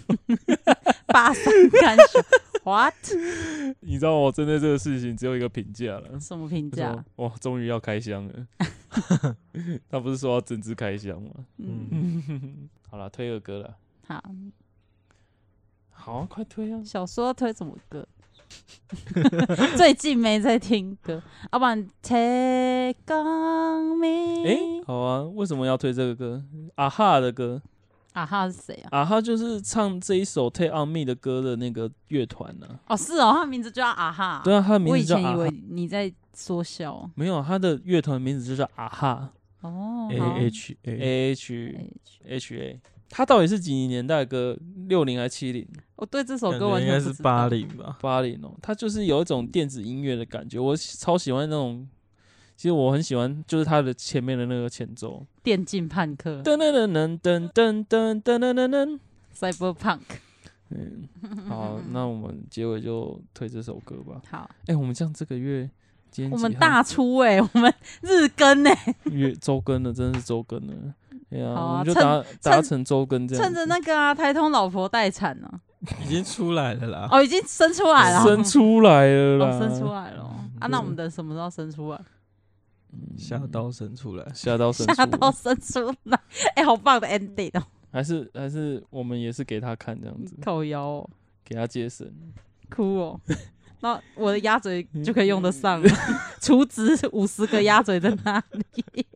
[1.06, 1.44] 罢善
[1.80, 2.20] 甘休。
[2.64, 2.94] What？
[3.80, 6.18] 你知道我针对这个事情只有一个评价了。
[6.18, 7.04] 什么评价？
[7.16, 8.46] 哇，终于要开箱了。
[9.88, 11.30] 他不是说要整支开箱吗？
[11.58, 13.76] 嗯，好了，推个歌了。
[14.08, 14.20] 好，
[15.90, 16.82] 好啊，快推啊！
[16.84, 18.04] 小说要推什么歌？
[19.76, 21.20] 最近没在听歌，
[21.52, 24.46] 要不然 Take on me。
[24.46, 26.44] 哎，好啊，为什么要推这个歌？
[26.76, 27.60] 啊哈的歌。
[28.12, 29.00] 啊哈是谁啊？
[29.00, 32.66] 啊哈就是唱这一首 Take on me 的歌的那个乐团呢。
[32.86, 34.40] 哦，是哦，他的名字叫啊哈。
[34.42, 35.28] 对啊，他的名字叫啊哈。
[35.36, 37.10] 我以前以为你在说笑。
[37.14, 39.32] 没有，他的乐团名字就叫啊哈。
[39.60, 40.08] 哦。
[40.10, 41.76] A H A H
[42.24, 42.80] H A。
[43.10, 44.56] 他到底是几年代的歌？
[44.88, 45.68] 六零还是七零？
[45.96, 47.98] 我对这首歌完全应该是八零吧。
[48.00, 51.88] 八零哦，它就是有一种电子音乐的感觉，我超喜欢那种。
[52.56, 56.40] 其实我很喜欢，就是它的前面的那个前奏，电竞叛客。
[56.40, 58.98] 噔噔噔噔噔噔噔噔噔噔
[59.38, 60.00] ，Cyberpunk。
[60.70, 61.06] 嗯，
[61.46, 64.22] 好，那我们结尾就推这首歌吧。
[64.30, 65.70] 好，哎，我们这样这个月，
[66.10, 70.94] 今天我们大出哎，我们日更哎，月周更了，真的是周更了。
[71.28, 73.44] 对啊，我们就达达成周更这样。
[73.44, 75.60] 趁着那个啊，台通老婆待产呢，
[76.04, 77.08] 已经出来了啦。
[77.10, 80.22] 哦，已经生出来了，生出来了啦，生出来了。
[80.60, 82.00] 啊，那我们等什么时候生出来？
[83.18, 86.18] 下刀生出来，下刀生，下刀生出来。
[86.56, 87.62] 哎，好棒的 ending 哦！
[87.92, 91.06] 还是还是我们也是给他看这样子，靠腰，
[91.44, 92.10] 给他接生，
[92.70, 93.20] 哭哦。
[93.80, 95.88] 那我的鸭嘴就可以用得上了，
[96.40, 99.06] 储值五十个鸭嘴在那里。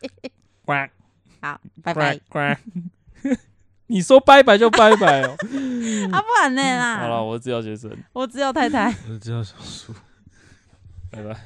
[0.66, 0.90] 乖。
[1.40, 2.20] 好，拜拜。
[2.28, 2.60] 乖，
[3.90, 5.36] 你说拜拜就拜拜哦。
[6.12, 6.98] 啊，不然呢 啦。
[7.00, 9.92] 好了，我只要学生，我只要太太，我只要小叔。
[11.10, 11.36] 拜拜。